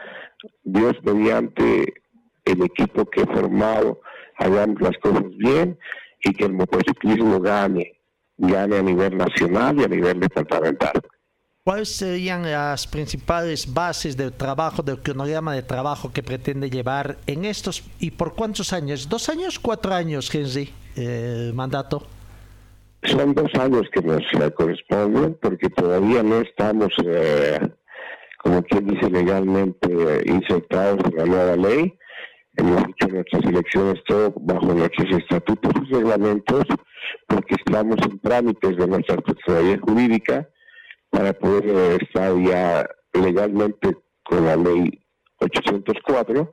[0.63, 1.95] Dios mediante
[2.45, 4.01] el equipo que he formado,
[4.41, 5.79] hagamos las cosas bien
[6.25, 8.01] y que el motociclismo gane,
[8.37, 11.01] gane a nivel nacional y a nivel departamental.
[11.63, 17.45] ¿Cuáles serían las principales bases del trabajo, del cronograma de trabajo que pretende llevar en
[17.45, 19.09] estos y por cuántos años?
[19.09, 22.07] ¿Dos años, cuatro años, Henry, el mandato?
[23.03, 24.23] Son dos años que nos
[24.55, 27.61] corresponden porque todavía no estamos, eh,
[28.39, 31.99] como quien dice, legalmente insertados en la nueva ley
[32.61, 36.65] hemos hecho nuestras elecciones todo bajo nuestros estatutos y reglamentos,
[37.27, 40.49] porque estamos en trámites de nuestra personalidad jurídica
[41.11, 45.03] para poder estar ya legalmente con la ley
[45.39, 46.51] 804,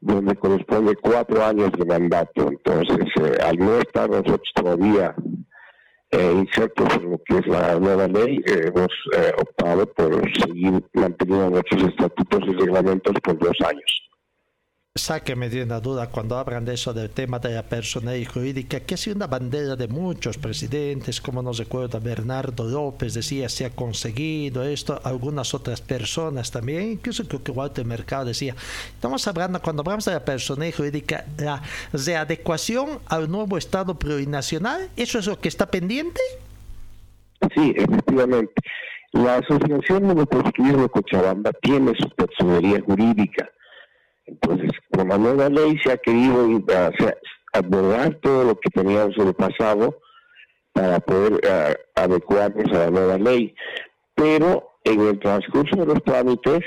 [0.00, 2.48] donde corresponde cuatro años de mandato.
[2.48, 5.14] Entonces, eh, al no estar nosotros todavía
[6.10, 8.88] eh, insertos lo que es la nueva ley, eh, hemos
[9.40, 14.09] optado por seguir manteniendo nuestros estatutos y reglamentos por dos años
[14.96, 18.94] sáqueme de una duda cuando hablan de eso del tema de la personalidad jurídica, que
[18.94, 23.70] ha sido una bandera de muchos presidentes, como nos recuerda Bernardo López, decía se ha
[23.70, 28.56] conseguido esto, algunas otras personas también, incluso creo que Walter Mercado decía,
[28.92, 31.62] estamos hablando, cuando hablamos de la personalidad jurídica, la
[31.92, 36.20] readecuación al nuevo Estado plurinacional, ¿eso es lo que está pendiente?
[37.54, 38.52] Sí, efectivamente.
[39.12, 43.48] La Asociación de Motociclismo de Cochabamba tiene su personería jurídica.
[44.30, 46.46] Entonces, con la nueva ley se ha querido
[47.52, 49.98] abordar todo lo que teníamos en el pasado
[50.72, 53.54] para poder uh, adecuarnos a la nueva ley.
[54.14, 56.60] Pero en el transcurso de los trámites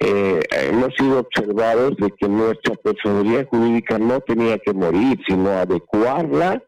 [0.00, 6.62] eh, hemos sido observados de que nuestra personería jurídica no tenía que morir, sino adecuarla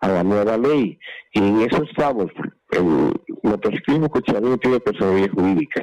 [0.00, 0.98] a la nueva ley.
[1.32, 2.26] Y en eso estamos.
[2.70, 5.82] El motociclismo cochabamba tiene personería jurídica.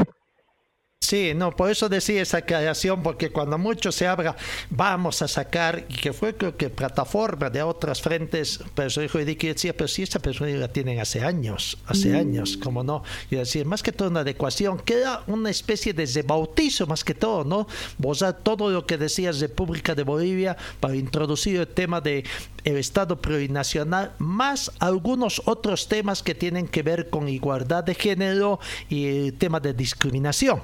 [1.02, 4.38] Sí, no, por eso decía esa creación, porque cuando mucho se habla,
[4.70, 9.20] vamos a sacar, y que fue creo que plataforma de otras frentes, pero eso dijo
[9.20, 12.16] y decía, pero si esta persona la tienen hace años, hace mm.
[12.16, 16.86] años, como no, y decir, más que todo una adecuación, queda una especie de bautizo
[16.86, 17.68] más que todo, ¿no?
[17.97, 22.24] Vos todo lo que decías República de Bolivia para introducir el tema de
[22.64, 28.60] el Estado plurinacional, más algunos otros temas que tienen que ver con igualdad de género
[28.88, 30.62] y el tema de discriminación.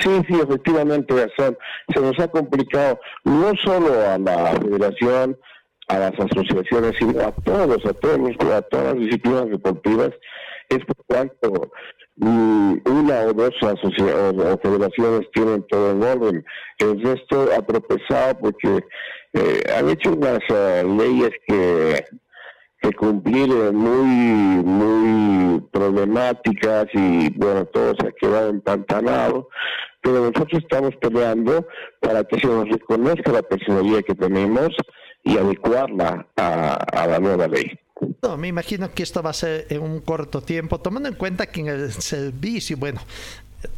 [0.00, 5.38] Sí, sí, efectivamente, Se nos ha complicado no solo a la federación,
[5.88, 10.10] a las asociaciones, sino a todos, a todos a todas las disciplinas deportivas,
[10.68, 11.70] es por cuanto
[12.16, 16.44] mm, una o dos o federaciones tienen todo en orden.
[16.78, 18.84] El resto ha tropezado porque
[19.32, 22.04] eh, han hecho unas eh, leyes que
[22.80, 29.48] que cumplir muy muy problemáticas y bueno todo se ha quedado empantanado
[30.12, 31.66] pero nosotros estamos peleando
[32.00, 34.70] para que se nos reconozca la personalidad que tenemos
[35.24, 37.78] y adecuarla a, la nueva ley.
[38.22, 41.46] No, me imagino que esto va a ser en un corto tiempo, tomando en cuenta
[41.46, 43.00] que en el servicio, bueno,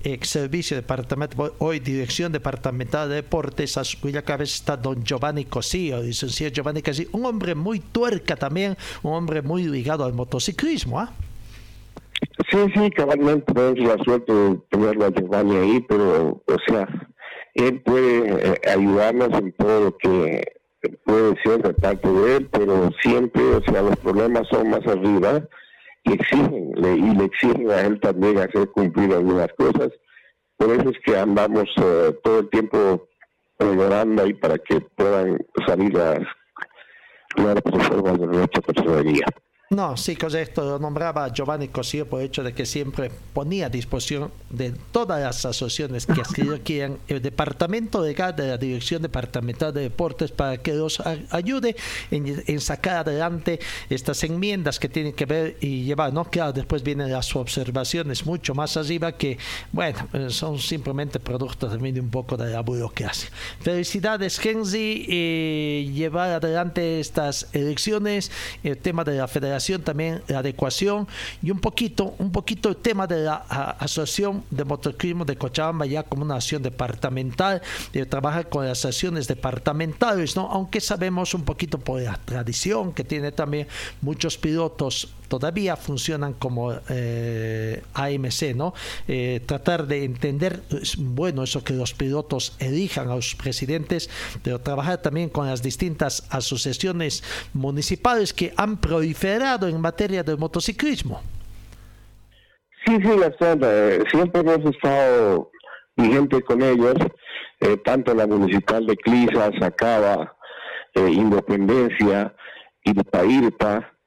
[0.04, 6.02] ex servicio departamento, hoy dirección departamental de deportes, a cuya cabeza está don Giovanni Cosío,
[6.02, 11.12] licenciado Giovanni Cosío, un hombre muy tuerca también, un hombre muy ligado al motociclismo, ¿ah?
[12.50, 16.88] Sí, sí, cabalmente tenemos la suerte de tenerlo a Giovanni ahí, pero, o sea,
[17.54, 20.42] él puede eh, ayudarnos en todo lo que
[21.04, 25.42] puede ser de parte de él, pero siempre, o sea, los problemas son más arriba
[26.04, 29.90] y exigen, y le exigen a él también hacer cumplir algunas cosas.
[30.56, 33.08] Por eso es que andamos eh, todo el tiempo
[33.56, 36.20] pregonando ahí para que puedan salir las
[37.36, 39.28] nuevas reformas de nuestra personalidad.
[39.72, 43.68] No, sí, esto lo nombraba Giovanni Cosío por el hecho de que siempre ponía a
[43.68, 46.22] disposición de todas las asociaciones que
[46.64, 51.00] quieran el departamento legal de la Dirección Departamental de Deportes para que los
[51.30, 51.76] ayude
[52.10, 56.24] en, sacar adelante estas enmiendas que tienen que ver y llevar, ¿no?
[56.24, 59.38] Claro, después vienen las observaciones mucho más arriba que,
[59.70, 60.00] bueno,
[60.30, 63.30] son simplemente productos también de un poco de la burocracia.
[63.60, 68.32] Felicidades, Genzi, eh, llevar adelante estas elecciones,
[68.64, 71.06] el tema de la federación también la adecuación
[71.42, 73.36] y un poquito, un poquito el tema de la
[73.78, 79.28] Asociación de Motociclismo de Cochabamba ya como una acción departamental, de trabajar con las acciones
[79.28, 80.48] departamentales, ¿no?
[80.50, 83.68] Aunque sabemos un poquito por la tradición que tiene también
[84.00, 88.74] muchos pilotos todavía funcionan como eh, AMC, ¿no?
[89.06, 90.60] Eh, tratar de entender,
[90.98, 94.10] bueno eso que los pilotos elijan a los presidentes,
[94.42, 97.22] pero trabajar también con las distintas asociaciones
[97.54, 101.22] municipales que han proliferado en materia de motociclismo.
[102.84, 103.10] Sí, sí,
[103.40, 105.50] eh, siempre hemos estado
[105.96, 106.94] vigente con ellos,
[107.84, 110.34] tanto la municipal de Clisa, Sacaba,
[110.94, 112.34] Independencia,
[112.84, 113.99] Irpa, eh,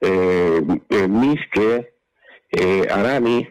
[0.00, 0.60] eh,
[1.08, 1.92] Misque,
[2.52, 3.48] eh, Arani,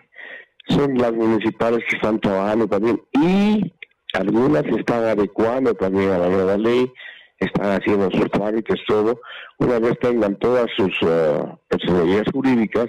[0.68, 3.74] son las municipales que están trabajando también y
[4.14, 6.92] algunas están adecuando también a la nueva ley,
[7.40, 9.20] están haciendo sus trámites, todo.
[9.60, 12.88] Una vez tengan todas sus uh, personalidades jurídicas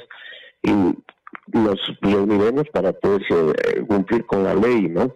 [0.62, 0.72] y
[1.52, 5.14] nos reuniremos para poder eh, cumplir con la ley, ¿no?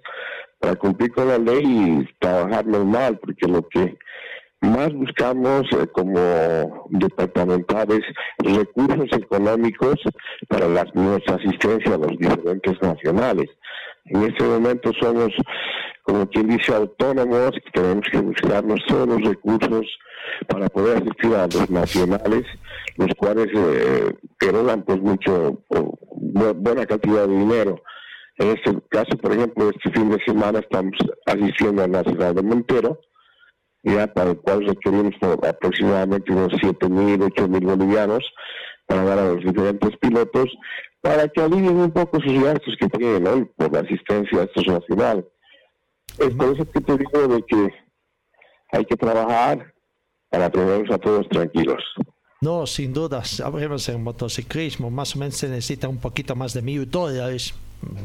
[0.59, 3.99] Para cumplir con la ley y trabajar normal, porque lo que
[4.64, 8.00] más buscamos eh, como departamentales
[8.38, 9.96] recursos económicos
[10.48, 13.48] para la, nuestra asistencia a los diferentes nacionales.
[14.06, 15.30] En este momento somos,
[16.02, 19.86] como quien dice, autónomos, tenemos que buscarnos todos los recursos
[20.48, 22.42] para poder asistir a los nacionales,
[22.96, 24.12] los cuales eh,
[24.86, 25.58] pues mucho,
[26.18, 27.82] buena cantidad de dinero.
[28.36, 30.96] En este caso, por ejemplo, este fin de semana estamos
[31.26, 33.00] asistiendo a la ciudad de Montero,
[33.85, 35.14] ya para el cual requerimos
[35.47, 38.24] aproximadamente unos 7 mil, 8 mil bolivianos
[38.87, 40.51] para dar a los diferentes pilotos
[41.01, 44.66] para que alivien un poco sus gastos que tienen hoy por la asistencia a estos
[44.66, 45.28] nacional.
[46.18, 47.68] Es por eso que te digo de que
[48.72, 49.74] hay que trabajar
[50.30, 51.82] para tenerlos a todos tranquilos.
[52.41, 56.62] No, sin duda, sabemos en motociclismo más o menos se necesita un poquito más de
[56.62, 57.55] mil dólares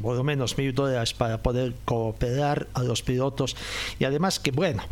[0.02, 3.56] por lo menos mil dólares para poder cooperar a los pilotos
[4.00, 4.84] y además que bueno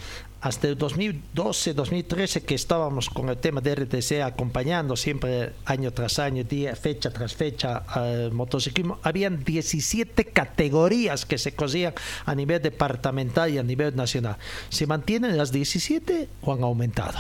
[0.42, 6.20] hasta el 2012, 2013 que estábamos con el tema de RTC acompañando siempre año tras
[6.20, 11.94] año, día, fecha tras fecha al motociclismo, habían 17 categorías que se cosían
[12.26, 14.38] a nivel departamental y a nivel nacional.
[14.70, 17.20] ¿Se mantienen las 17 o han aumentado?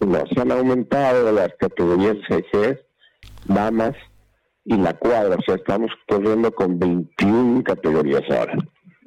[0.00, 2.80] No, se han aumentado las categorías CG,
[3.44, 3.96] damas
[4.70, 8.54] y la cuadra, o sea, estamos corriendo con 21 categorías ahora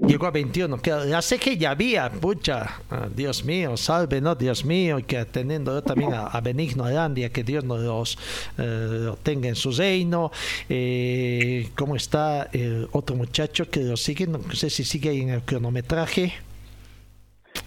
[0.07, 0.81] llegó a 21.
[0.81, 4.35] Que ya sé que ya había, pucha, ah, Dios mío, salve, ¿no?
[4.35, 8.17] Dios mío, y que teniendo también a, Benigno Arandia, que Dios nos los
[8.57, 10.31] eh, tenga en su reino.
[10.69, 14.27] Eh, ¿Cómo está el otro muchacho que lo sigue?
[14.27, 16.33] No sé si sigue ahí en el cronometraje.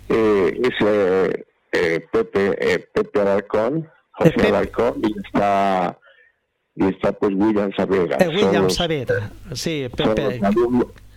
[0.08, 0.86] Eh, es
[1.72, 5.98] eh, Pepe, Pepe Alarcón, José Alarcón, y está,
[6.76, 8.18] y está pues William Saavedra.
[8.28, 10.40] William Saavedra, sí, Pepe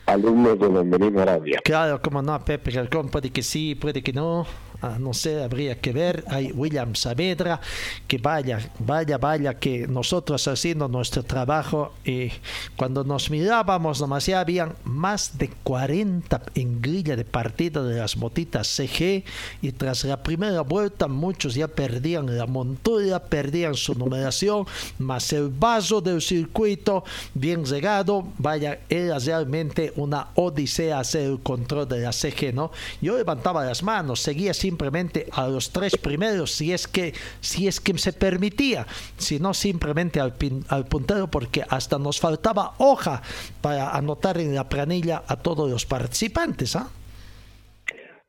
[0.09, 1.59] alumnos de Benvenida Arabia.
[1.63, 4.45] Claro, como no, Pepe Galcón puede que sí, puede que no.
[4.81, 6.23] Ah, no sé, habría que ver.
[6.29, 7.59] Hay William Saavedra,
[8.07, 12.31] que vaya, vaya, vaya, que nosotros haciendo nuestro trabajo, y
[12.77, 18.15] cuando nos mirábamos, nomás ya habían más de 40 en grilla de partida de las
[18.15, 19.25] motitas CG,
[19.61, 24.65] y tras la primera vuelta, muchos ya perdían la montura, perdían su numeración,
[24.97, 27.03] más el vaso del circuito
[27.33, 32.71] bien llegado, vaya, era realmente una odisea hacer el control de la CG, ¿no?
[33.01, 37.67] Yo levantaba las manos, seguía así simplemente a los tres primeros si es que si
[37.67, 38.85] es que se permitía,
[39.17, 40.33] sino simplemente al,
[40.69, 43.23] al puntero porque hasta nos faltaba hoja
[43.61, 46.87] para anotar en la planilla a todos los participantes, ¿ah?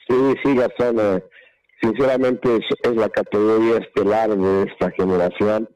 [0.08, 1.22] Sí, sí, Gastón, eh,
[1.82, 5.68] sinceramente es, la categoría estelar de esta generación.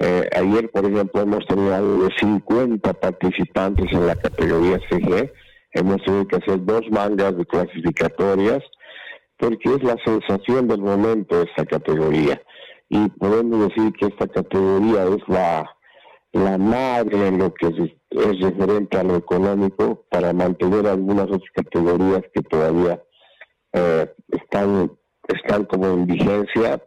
[0.00, 5.32] Eh, ayer, por ejemplo, hemos tenido algo de 50 participantes en la categoría CG.
[5.72, 8.62] Hemos tenido que hacer dos mangas de clasificatorias
[9.40, 12.40] porque es la sensación del momento esta categoría.
[12.90, 15.68] Y podemos decir que esta categoría es la,
[16.32, 22.22] la madre en lo que es, referente a lo económico para mantener algunas otras categorías
[22.34, 23.00] que todavía
[23.72, 24.92] eh, están,
[25.28, 26.82] están como en vigencia,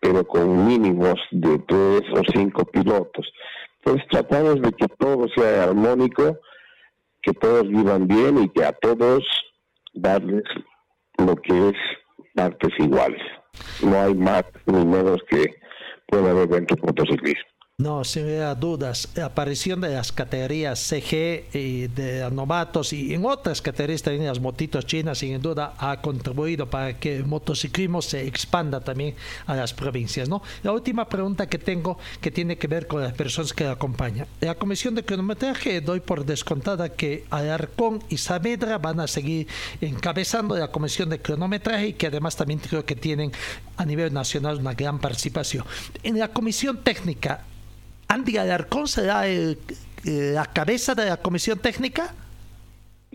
[0.00, 3.26] pero con mínimos de tres o cinco pilotos.
[3.78, 6.38] Entonces tratamos de que todo sea armónico,
[7.22, 9.24] que todos vivan bien y que a todos
[9.94, 10.42] darles
[11.18, 11.74] lo que es
[12.34, 13.22] partes iguales.
[13.82, 15.54] No hay más ni menos que
[16.06, 17.53] puede haber dentro del motociclismo.
[17.76, 18.28] No, sin
[18.60, 24.26] dudas, la aparición de las categorías CG y de novatos y en otras categorías también
[24.26, 29.16] las motitos chinas sin duda ha contribuido para que el motociclismo se expanda también
[29.46, 30.28] a las provincias.
[30.28, 30.40] ¿no?
[30.62, 34.28] La última pregunta que tengo que tiene que ver con las personas que la acompañan.
[34.40, 39.48] La comisión de cronometraje doy por descontada que Alarcón y Saavedra van a seguir
[39.80, 43.32] encabezando la comisión de cronometraje y que además también creo que tienen
[43.76, 45.64] a nivel nacional una gran participación.
[46.04, 47.46] En la comisión técnica,
[48.14, 49.58] Andy Alarcón será el,
[50.04, 52.14] eh, la cabeza de la comisión técnica.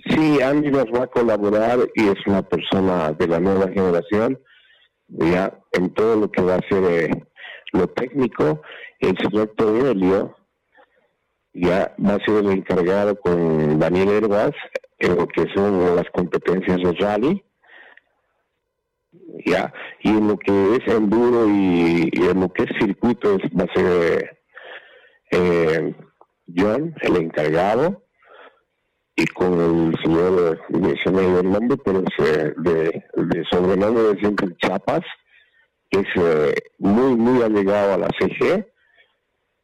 [0.09, 4.37] Sí, Andy nos va a colaborar y es una persona de la nueva generación,
[5.07, 7.09] ya en todo lo que va a ser eh,
[7.71, 8.61] lo técnico.
[8.99, 10.35] El señor Todelio
[11.53, 14.51] ya va a ser el encargado con Daniel Herbas
[14.97, 17.43] en lo que son las competencias de rally.
[19.45, 23.63] Ya, y en lo que es enduro y, y en lo que es circuito va
[23.63, 24.38] a ser
[25.31, 25.95] eh,
[26.55, 28.03] John, el encargado,
[29.15, 30.61] y con el señor,
[31.03, 35.01] se me dio pero es, de, de sobrenombre de siempre Chapas,
[35.89, 38.65] que es eh, muy, muy allegado a la CG,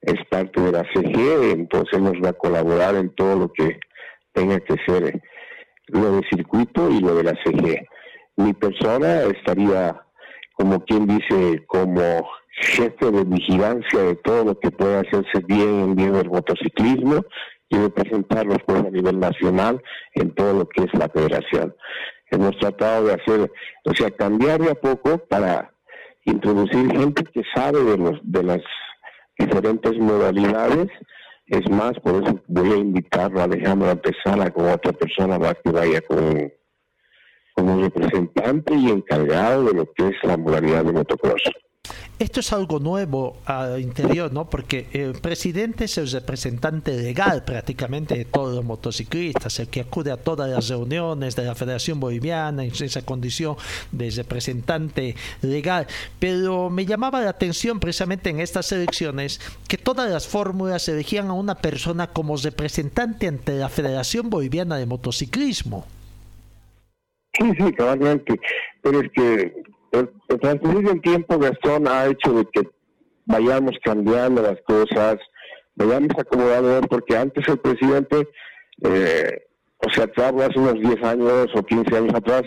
[0.01, 3.79] es parte de la CG, entonces nos va a colaborar en todo lo que
[4.33, 5.21] tenga que ser eh,
[5.87, 7.87] lo de circuito y lo de la CG.
[8.35, 10.01] Mi persona estaría,
[10.53, 15.95] como quien dice, como jefe de vigilancia de todo lo que pueda hacerse bien en
[15.95, 17.26] bien del motociclismo
[17.69, 19.82] y representarlos pues a nivel nacional
[20.14, 21.76] en todo lo que es la federación.
[22.32, 23.52] Hemos tratado de hacer,
[23.84, 25.72] o sea, cambiar de a poco para
[26.26, 28.61] introducir gente que sabe de los de las
[29.38, 30.88] diferentes modalidades.
[31.48, 35.72] Es más, por eso voy a invitarlo a Alejandro a con otra persona más que
[35.72, 36.52] vaya con
[37.53, 41.41] como representante y encargado de lo que es la modalidad de motocross.
[42.18, 44.49] Esto es algo nuevo al interior, ¿no?
[44.49, 50.12] Porque el presidente es el representante legal prácticamente de todos los motociclistas, el que acude
[50.12, 53.57] a todas las reuniones de la Federación Boliviana en esa condición
[53.91, 55.88] de representante legal.
[56.20, 61.34] Pero me llamaba la atención precisamente en estas elecciones que todas las fórmulas elegían a
[61.34, 65.86] una persona como representante ante la Federación Boliviana de Motociclismo.
[67.34, 68.40] Sí, sí, cabalmente.
[68.82, 70.10] Pero es que el,
[70.40, 72.70] transcurrir del tiempo, Gastón, ha hecho de que
[73.26, 75.18] vayamos cambiando las cosas,
[75.76, 78.28] vayamos acomodando, porque antes el presidente,
[78.84, 79.44] eh,
[79.80, 82.44] o sea, hace unos 10 años o 15 años atrás,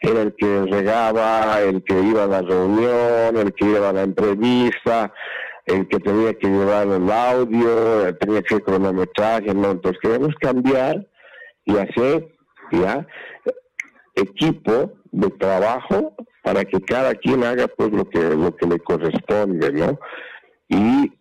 [0.00, 4.02] era el que regaba, el que iba a la reunión, el que iba a la
[4.02, 5.12] entrevista,
[5.66, 9.70] el que tenía que llevar el audio, tenía que cronometraje, ¿no?
[9.70, 11.06] Entonces queremos cambiar
[11.64, 12.28] y hacer,
[12.72, 13.06] ¿ya?
[14.14, 19.72] equipo de trabajo para que cada quien haga pues lo que lo que le corresponde,
[19.72, 19.98] ¿no?
[20.68, 21.12] Y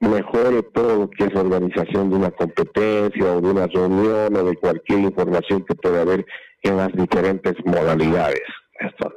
[0.00, 4.44] mejore todo lo que es la organización de una competencia o de una reunión o
[4.44, 6.24] de cualquier información que pueda haber
[6.62, 8.42] en las diferentes modalidades.
[8.80, 9.12] Esto.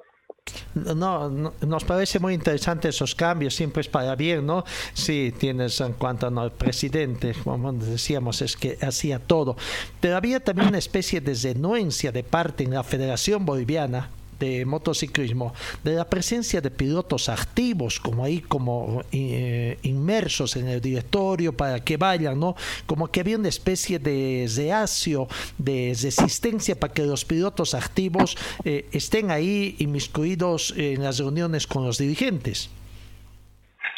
[0.73, 4.63] No, nos parece muy interesante esos cambios, siempre es para bien, ¿no?
[4.93, 9.55] Sí, tienes en cuanto al presidente, como decíamos, es que hacía todo.
[9.99, 14.09] Pero había también una especie de renuencia de parte en la Federación Boliviana
[14.41, 15.53] de motociclismo,
[15.83, 21.79] de la presencia de pilotos activos, como ahí, como eh, inmersos en el directorio para
[21.79, 22.55] que vayan, ¿no?
[22.87, 25.27] Como que había una especie de reacio,
[25.59, 28.35] de resistencia para que los pilotos activos
[28.65, 32.69] eh, estén ahí inmiscuidos en las reuniones con los dirigentes.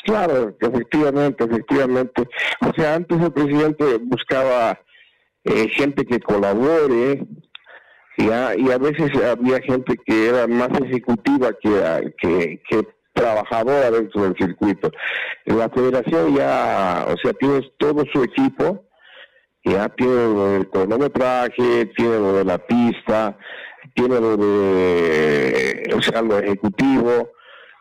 [0.03, 2.28] Claro, efectivamente, efectivamente.
[2.60, 4.78] O sea, antes el presidente buscaba
[5.45, 7.26] eh, gente que colabore,
[8.18, 8.56] ¿ya?
[8.56, 14.35] y a veces había gente que era más ejecutiva que, que, que trabajadora dentro del
[14.35, 14.91] circuito.
[15.45, 18.84] La federación ya, o sea, tienes todo su equipo,
[19.64, 23.38] ya tiene el cronometraje, tiene lo de la pista,
[23.95, 27.31] tiene lo de, o sea, lo ejecutivo,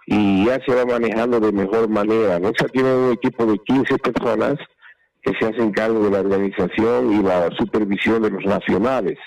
[0.06, 2.50] y ya se va manejando de mejor manera, ¿no?
[2.50, 4.54] O sea, tiene un equipo de 15 personas
[5.22, 9.18] que se hacen cargo de la organización y la supervisión de los nacionales.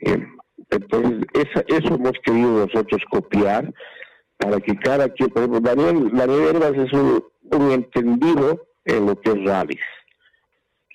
[0.00, 0.26] Eh,
[0.70, 1.26] entonces,
[1.68, 3.72] eso hemos querido nosotros copiar
[4.38, 7.22] para que cada quien, por ejemplo, Daniel, Daniel Herbas es un,
[7.70, 9.84] entendido en lo que es rallies.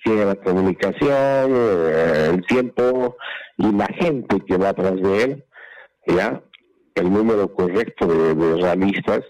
[0.04, 3.16] Tiene la comunicación, eh, el tiempo
[3.56, 5.44] y la gente que va atrás de él,
[6.06, 6.42] ¿ya?
[6.94, 9.24] El número correcto de, de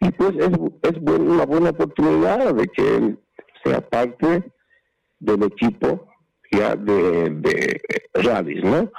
[0.00, 0.50] Y pues es,
[0.82, 3.18] es una buena oportunidad de que él
[3.62, 4.42] sea parte
[5.20, 6.06] del equipo
[6.50, 7.80] de, de
[8.14, 8.90] rallies, ¿no?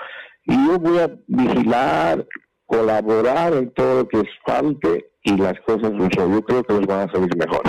[0.46, 2.26] Y yo voy a vigilar,
[2.66, 7.10] colaborar en todo lo que es falte y las cosas, yo creo que nos van
[7.10, 7.64] a salir mejor.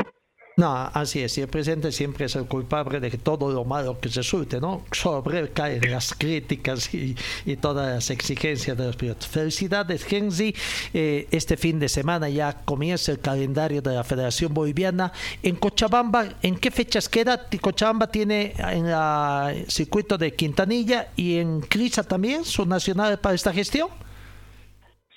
[0.58, 4.08] No, así es, y el presidente siempre es el culpable de todo lo malo que
[4.08, 4.86] resulte, ¿no?
[4.90, 7.14] Sobre caen las críticas y,
[7.44, 9.28] y, todas las exigencias de los pilotos.
[9.28, 10.54] Felicidades, Genzi.
[10.94, 15.12] Eh, este fin de semana ya comienza el calendario de la Federación Boliviana.
[15.42, 17.48] En Cochabamba, ¿en qué fechas queda?
[17.60, 23.52] Cochabamba tiene en el circuito de Quintanilla y en Crisa también, su nacional para esta
[23.52, 23.90] gestión.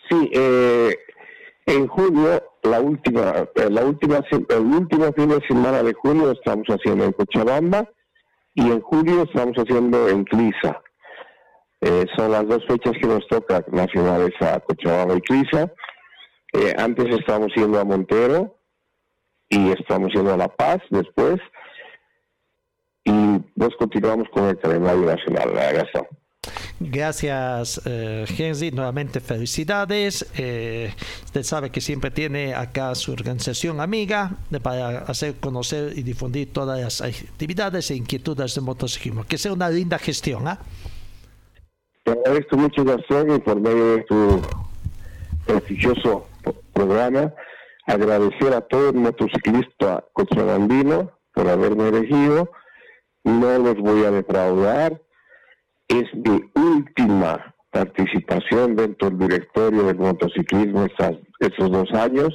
[0.09, 0.97] Sí, eh,
[1.69, 6.65] en julio, la última, eh, la última, el último fin de semana de junio estamos
[6.67, 7.87] haciendo en Cochabamba
[8.55, 10.81] y en julio estamos haciendo en Clisa.
[11.81, 15.71] Eh, son las dos fechas que nos toca nacionales a Cochabamba y Clisa.
[16.53, 18.57] Eh, antes estamos yendo a Montero
[19.47, 21.37] y estamos yendo a La Paz después
[23.03, 23.11] y
[23.55, 25.51] nos continuamos con el calendario nacional.
[25.53, 26.07] Gastón.
[26.79, 28.71] Gracias, eh, Henry.
[28.71, 30.25] Nuevamente felicidades.
[30.37, 30.93] Eh,
[31.25, 36.79] usted sabe que siempre tiene acá su organización amiga para hacer conocer y difundir todas
[36.79, 39.25] las actividades e inquietudes de motociclismo.
[39.25, 40.47] Que sea una linda gestión.
[40.47, 40.59] ¿ah?
[42.05, 44.41] Te agradezco mucho, Gastón, y por medio de tu
[45.45, 46.27] prestigioso
[46.71, 47.33] programa,
[47.87, 52.49] agradecer a todo el motociclista cochabambino por haberme elegido.
[53.25, 55.01] No los voy a defraudar
[55.89, 62.29] es mi última participación dentro del directorio del motociclismo estas, estos dos años.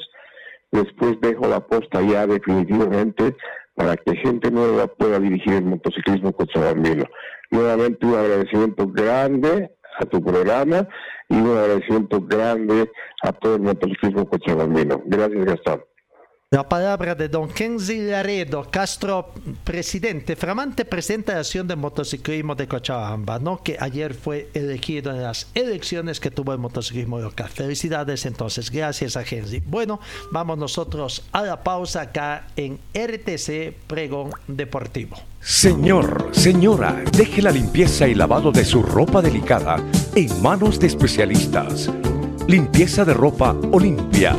[0.71, 3.37] Después dejo la posta ya definitivamente
[3.75, 7.05] para que gente nueva pueda dirigir el motociclismo cochabambino.
[7.51, 10.89] Nuevamente un agradecimiento grande a tu programa
[11.29, 12.91] y un agradecimiento grande
[13.23, 15.03] a todo el motociclismo cochabambino.
[15.07, 15.85] Gracias, Gastón.
[16.55, 19.33] La palabra de don Kenzi Laredo Castro,
[19.65, 23.61] presidente, flamante presidente de la Acción de Motociclismo de Cochabamba, ¿no?
[23.61, 27.49] que ayer fue elegido en las elecciones que tuvo el motociclismo local.
[27.49, 29.65] Felicidades entonces, gracias a Kenzi.
[29.67, 29.99] Bueno,
[30.31, 35.17] vamos nosotros a la pausa acá en RTC Pregón Deportivo.
[35.41, 39.83] Señor, señora, deje la limpieza y lavado de su ropa delicada
[40.15, 41.91] en manos de especialistas.
[42.47, 44.37] Limpieza de ropa Olimpia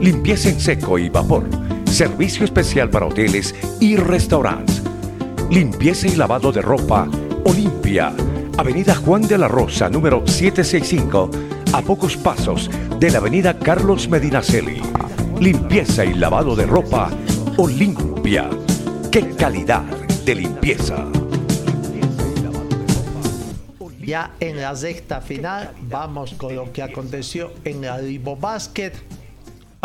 [0.00, 1.48] limpieza en seco y vapor,
[1.84, 4.82] servicio especial para hoteles y restaurantes,
[5.50, 7.08] limpieza y lavado de ropa
[7.44, 8.12] Olimpia,
[8.58, 11.30] Avenida Juan de la Rosa, número 765,
[11.72, 14.80] a pocos pasos de la Avenida Carlos Medinaceli.
[15.40, 17.10] Limpieza y lavado de ropa
[17.56, 18.48] Olimpia.
[19.12, 19.82] ¡Qué calidad
[20.24, 21.06] de limpieza!
[24.04, 28.92] Ya en la sexta final vamos con lo que aconteció en el Libo Basket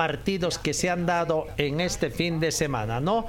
[0.02, 3.28] partidos que se han dado en este fin de semana, ¿no?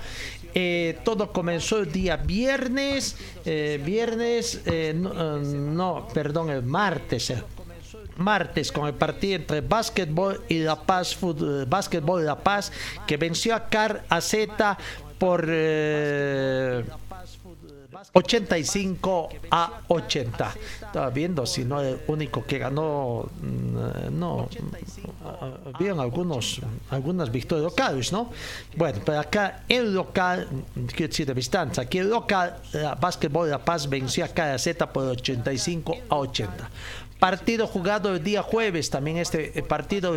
[0.55, 7.35] Eh, todo comenzó el día viernes, eh, viernes, eh, no, perdón, el martes,
[8.17, 11.19] martes con el partido entre Básquetbol y La Paz,
[11.69, 12.73] Básquetbol La Paz,
[13.07, 14.79] que venció a Car Z
[15.19, 15.45] por
[18.13, 20.55] 85 a 80.
[20.87, 24.49] Estaba viendo si no el único que ganó, mm, no,
[25.75, 26.61] habían algunos,
[26.91, 28.31] algunas victorias locales, ¿no?
[28.77, 30.49] Bueno, pero acá el local,
[30.89, 35.05] quiero decir de distancia, aquí el local, la Básquetbol La Paz venció a KZ por
[35.05, 36.71] 85 a 80
[37.23, 40.13] partido jugado el día jueves, también este eh, partido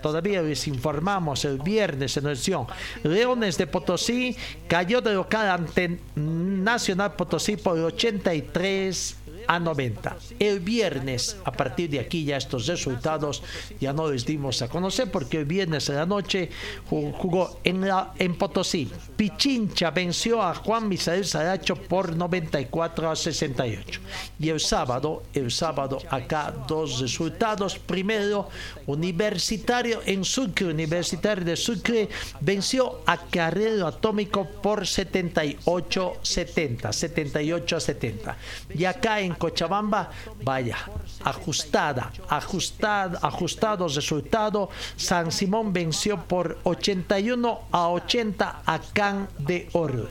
[0.00, 2.66] todavía les informamos el viernes en edición.
[3.02, 4.34] Leones de Potosí
[4.66, 9.16] cayó de local ante Nacional Potosí por 83
[9.48, 10.16] a 90.
[10.38, 13.42] El viernes, a partir de aquí ya estos resultados
[13.80, 16.50] ya no les dimos a conocer porque el viernes en la noche
[16.88, 18.90] jugó en, la, en Potosí.
[19.16, 24.00] Pichincha venció a Juan Misael Saracho por 94 a 68.
[24.38, 27.78] Y el sábado, el sábado acá dos resultados.
[27.78, 28.48] Primero,
[28.86, 32.08] Universitario en Sucre, Universitario de Sucre
[32.40, 38.36] venció a Carrero Atómico por 78 70, 78 a 70.
[38.74, 40.10] Y acá en Cochabamba,
[40.44, 40.76] vaya,
[41.24, 44.68] ajustada, ajustada, ajustados resultado.
[44.96, 50.08] San Simón venció por 81 a 80 a Can de Oro.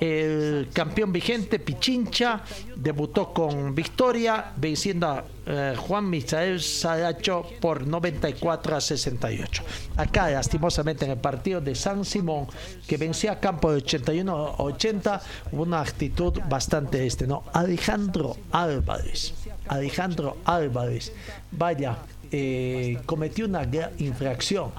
[0.00, 2.42] El campeón vigente, Pichincha,
[2.76, 9.62] debutó con victoria, venciendo a eh, Juan Misael Saracho por 94 a 68.
[9.96, 12.46] Acá, lastimosamente, en el partido de San Simón,
[12.86, 17.44] que venció a campo de 81 a 80, hubo una actitud bastante este, ¿no?
[17.52, 19.34] Alejandro Álvarez,
[19.68, 21.12] Alejandro Álvarez,
[21.52, 21.98] vaya,
[22.30, 23.68] eh, cometió una
[23.98, 24.72] infracción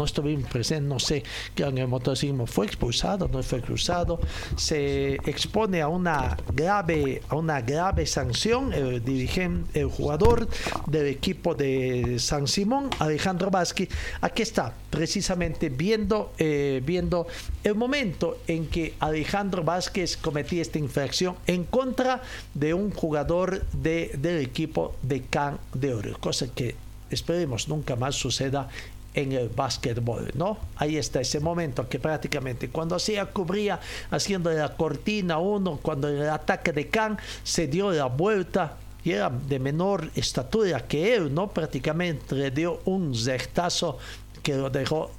[0.00, 1.22] no estuve presente, no sé
[1.54, 4.18] que en el motociclismo fue expulsado, no fue cruzado,
[4.56, 10.48] se expone a una grave, a una grave sanción el dirigente, el jugador
[10.86, 13.90] del equipo de San Simón, Alejandro Vázquez,
[14.22, 17.26] aquí está, precisamente viendo, eh, viendo
[17.62, 22.22] el momento en que Alejandro Vázquez cometía esta infracción en contra
[22.54, 26.74] de un jugador de, del equipo de Can de Oro, cosa que
[27.10, 28.68] esperemos nunca más suceda
[29.14, 30.58] en el básquetbol, ¿no?
[30.76, 33.80] Ahí está ese momento que prácticamente cuando hacía cubría
[34.10, 39.30] haciendo la cortina uno, cuando el ataque de Khan se dio la vuelta y era
[39.30, 41.48] de menor estatura que él, ¿no?
[41.48, 43.98] Prácticamente le dio un zertazo
[44.42, 45.10] que lo dejó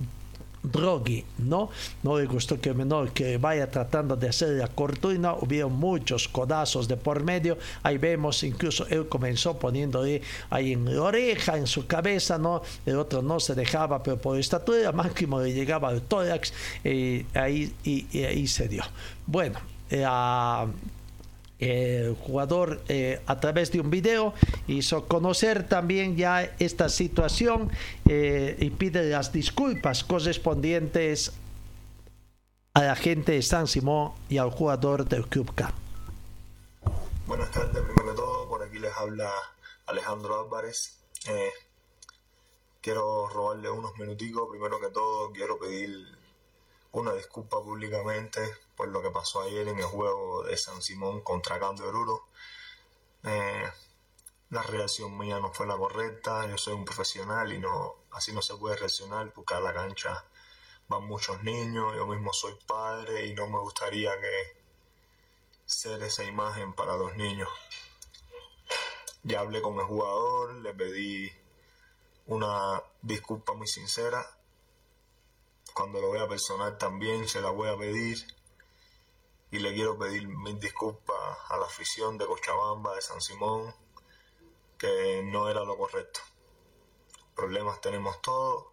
[0.63, 1.69] Droghi, ¿no?
[2.03, 6.87] No le gustó que menor que vaya tratando de hacer la cortina, hubo muchos codazos
[6.87, 11.87] de por medio, ahí vemos, incluso él comenzó poniéndole ahí en la oreja, en su
[11.87, 12.61] cabeza, ¿no?
[12.85, 17.73] El otro no se dejaba, pero por estatura máximo le llegaba al tórax y ahí,
[17.83, 18.83] y, ahí se dio.
[19.25, 19.59] Bueno,
[19.89, 20.05] eh,
[21.61, 24.33] el jugador eh, a través de un video
[24.67, 27.71] hizo conocer también ya esta situación
[28.09, 31.33] eh, y pide las disculpas correspondientes
[32.73, 35.71] a la gente de San Simón y al jugador del Club K.
[37.27, 39.31] Buenas tardes, primero de todo, por aquí les habla
[39.85, 40.97] Alejandro Álvarez.
[41.27, 41.51] Eh,
[42.81, 44.49] quiero robarle unos minuticos.
[44.49, 46.07] Primero que todo, quiero pedir
[46.93, 48.41] una disculpa públicamente
[48.75, 52.27] por lo que pasó ayer en el juego de San Simón contra Cando Oruro.
[53.23, 53.71] Eh,
[54.49, 58.41] la reacción mía no fue la correcta, yo soy un profesional y no así no
[58.41, 60.25] se puede reaccionar porque a la cancha
[60.89, 64.61] van muchos niños, yo mismo soy padre y no me gustaría que
[65.65, 67.47] ser esa imagen para los niños.
[69.23, 71.31] Ya hablé con el jugador, le pedí
[72.25, 74.25] una disculpa muy sincera
[75.73, 78.17] cuando lo vea personal también se la voy a pedir.
[79.51, 83.75] Y le quiero pedir mil disculpas a la afición de Cochabamba, de San Simón,
[84.77, 86.21] que no era lo correcto.
[87.35, 88.67] Problemas tenemos todos,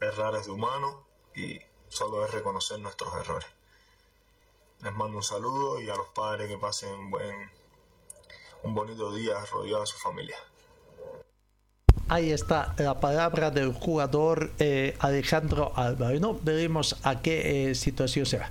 [0.00, 3.48] errores de humano y solo es reconocer nuestros errores.
[4.80, 7.50] Les mando un saludo y a los padres que pasen un, buen,
[8.64, 10.36] un bonito día rodeado de su familia.
[12.08, 16.20] Ahí está la palabra del jugador eh, Alejandro Álvarez.
[16.42, 18.50] Veremos a qué eh, situación se va.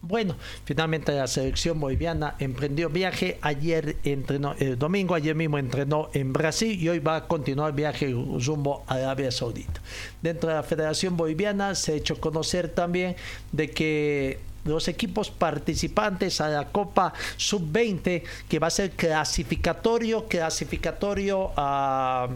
[0.00, 3.38] Bueno, finalmente la selección boliviana emprendió viaje.
[3.42, 8.08] Ayer entrenó, el domingo, ayer mismo entrenó en Brasil y hoy va a continuar viaje
[8.08, 9.82] rumbo a Arabia Saudita.
[10.22, 13.16] Dentro de la Federación Boliviana se ha hecho conocer también
[13.52, 21.50] de que los equipos participantes a la Copa Sub-20, que va a ser clasificatorio, clasificatorio
[21.56, 22.28] a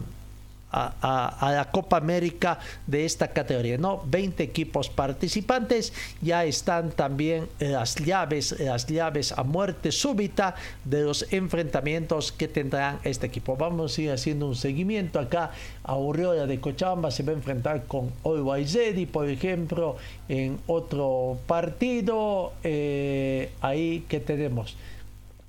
[0.73, 3.77] a, la Copa América de esta categoría.
[3.77, 4.01] ¿no?
[4.05, 11.31] 20 equipos participantes, ya están también las llaves, las llaves a muerte súbita de los
[11.31, 13.55] enfrentamientos que tendrán este equipo.
[13.55, 15.51] Vamos a ir haciendo un seguimiento acá.
[15.83, 19.97] Aurora de Cochabamba se va a enfrentar con Olwaizedi, por ejemplo,
[20.27, 22.53] en otro partido.
[22.63, 24.75] Eh, ahí que tenemos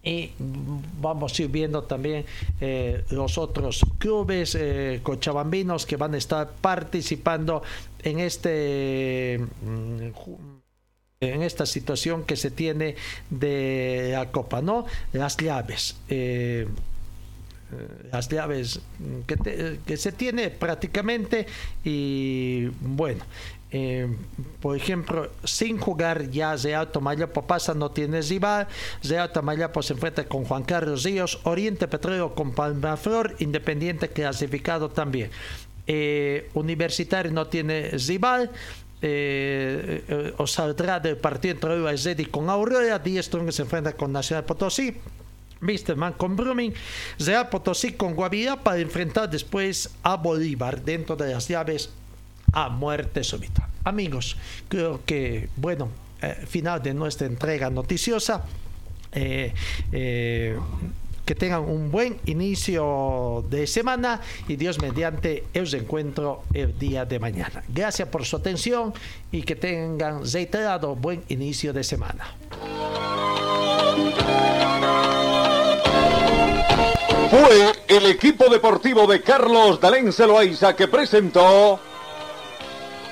[0.05, 0.33] y
[1.01, 2.27] vamos a ir viendo también
[2.61, 7.63] eh, los otros clubes eh, cochabambinos que van a estar participando
[8.03, 10.09] en este mm,
[11.21, 12.97] en esta situación que se tiene
[13.31, 16.69] de la copa no las llaves eh,
[18.13, 18.81] las llaves
[19.27, 21.47] que, que, se tiene prácticamente
[21.83, 23.25] y bueno
[23.71, 24.09] eh,
[24.61, 28.69] por ejemplo, sin jugar ya Real Tomayapo pasa, no tiene rival.
[29.03, 35.31] Real Tomayapo se enfrenta con Juan Carlos Ríos, Oriente Petróleo con Palmaflor, Independiente clasificado también.
[35.87, 38.51] Eh, universitario no tiene rival.
[39.07, 42.99] Eh, eh, o saldrá del partido entre Uruguay con Aurora.
[42.99, 44.97] Díaz se enfrenta con Nacional Potosí.
[45.97, 46.73] Man con Brumming,
[47.19, 51.91] Real Potosí con Guavirá para enfrentar después a Bolívar dentro de las llaves
[52.55, 53.69] a muerte súbita.
[53.85, 54.37] Amigos,
[54.69, 55.91] creo que, bueno,
[56.23, 58.45] eh, final de nuestra entrega noticiosa.
[59.13, 59.53] Eh,
[59.93, 60.59] eh,
[61.25, 67.19] que tengan un buen inicio de semana y Dios mediante os encuentro el día de
[67.19, 67.65] mañana.
[67.69, 68.93] Gracias por su atención
[69.33, 72.37] y que tengan reiterado buen inicio de semana.
[77.31, 81.81] Fue el equipo deportivo de Carlos Dalén Celoaiza que presentó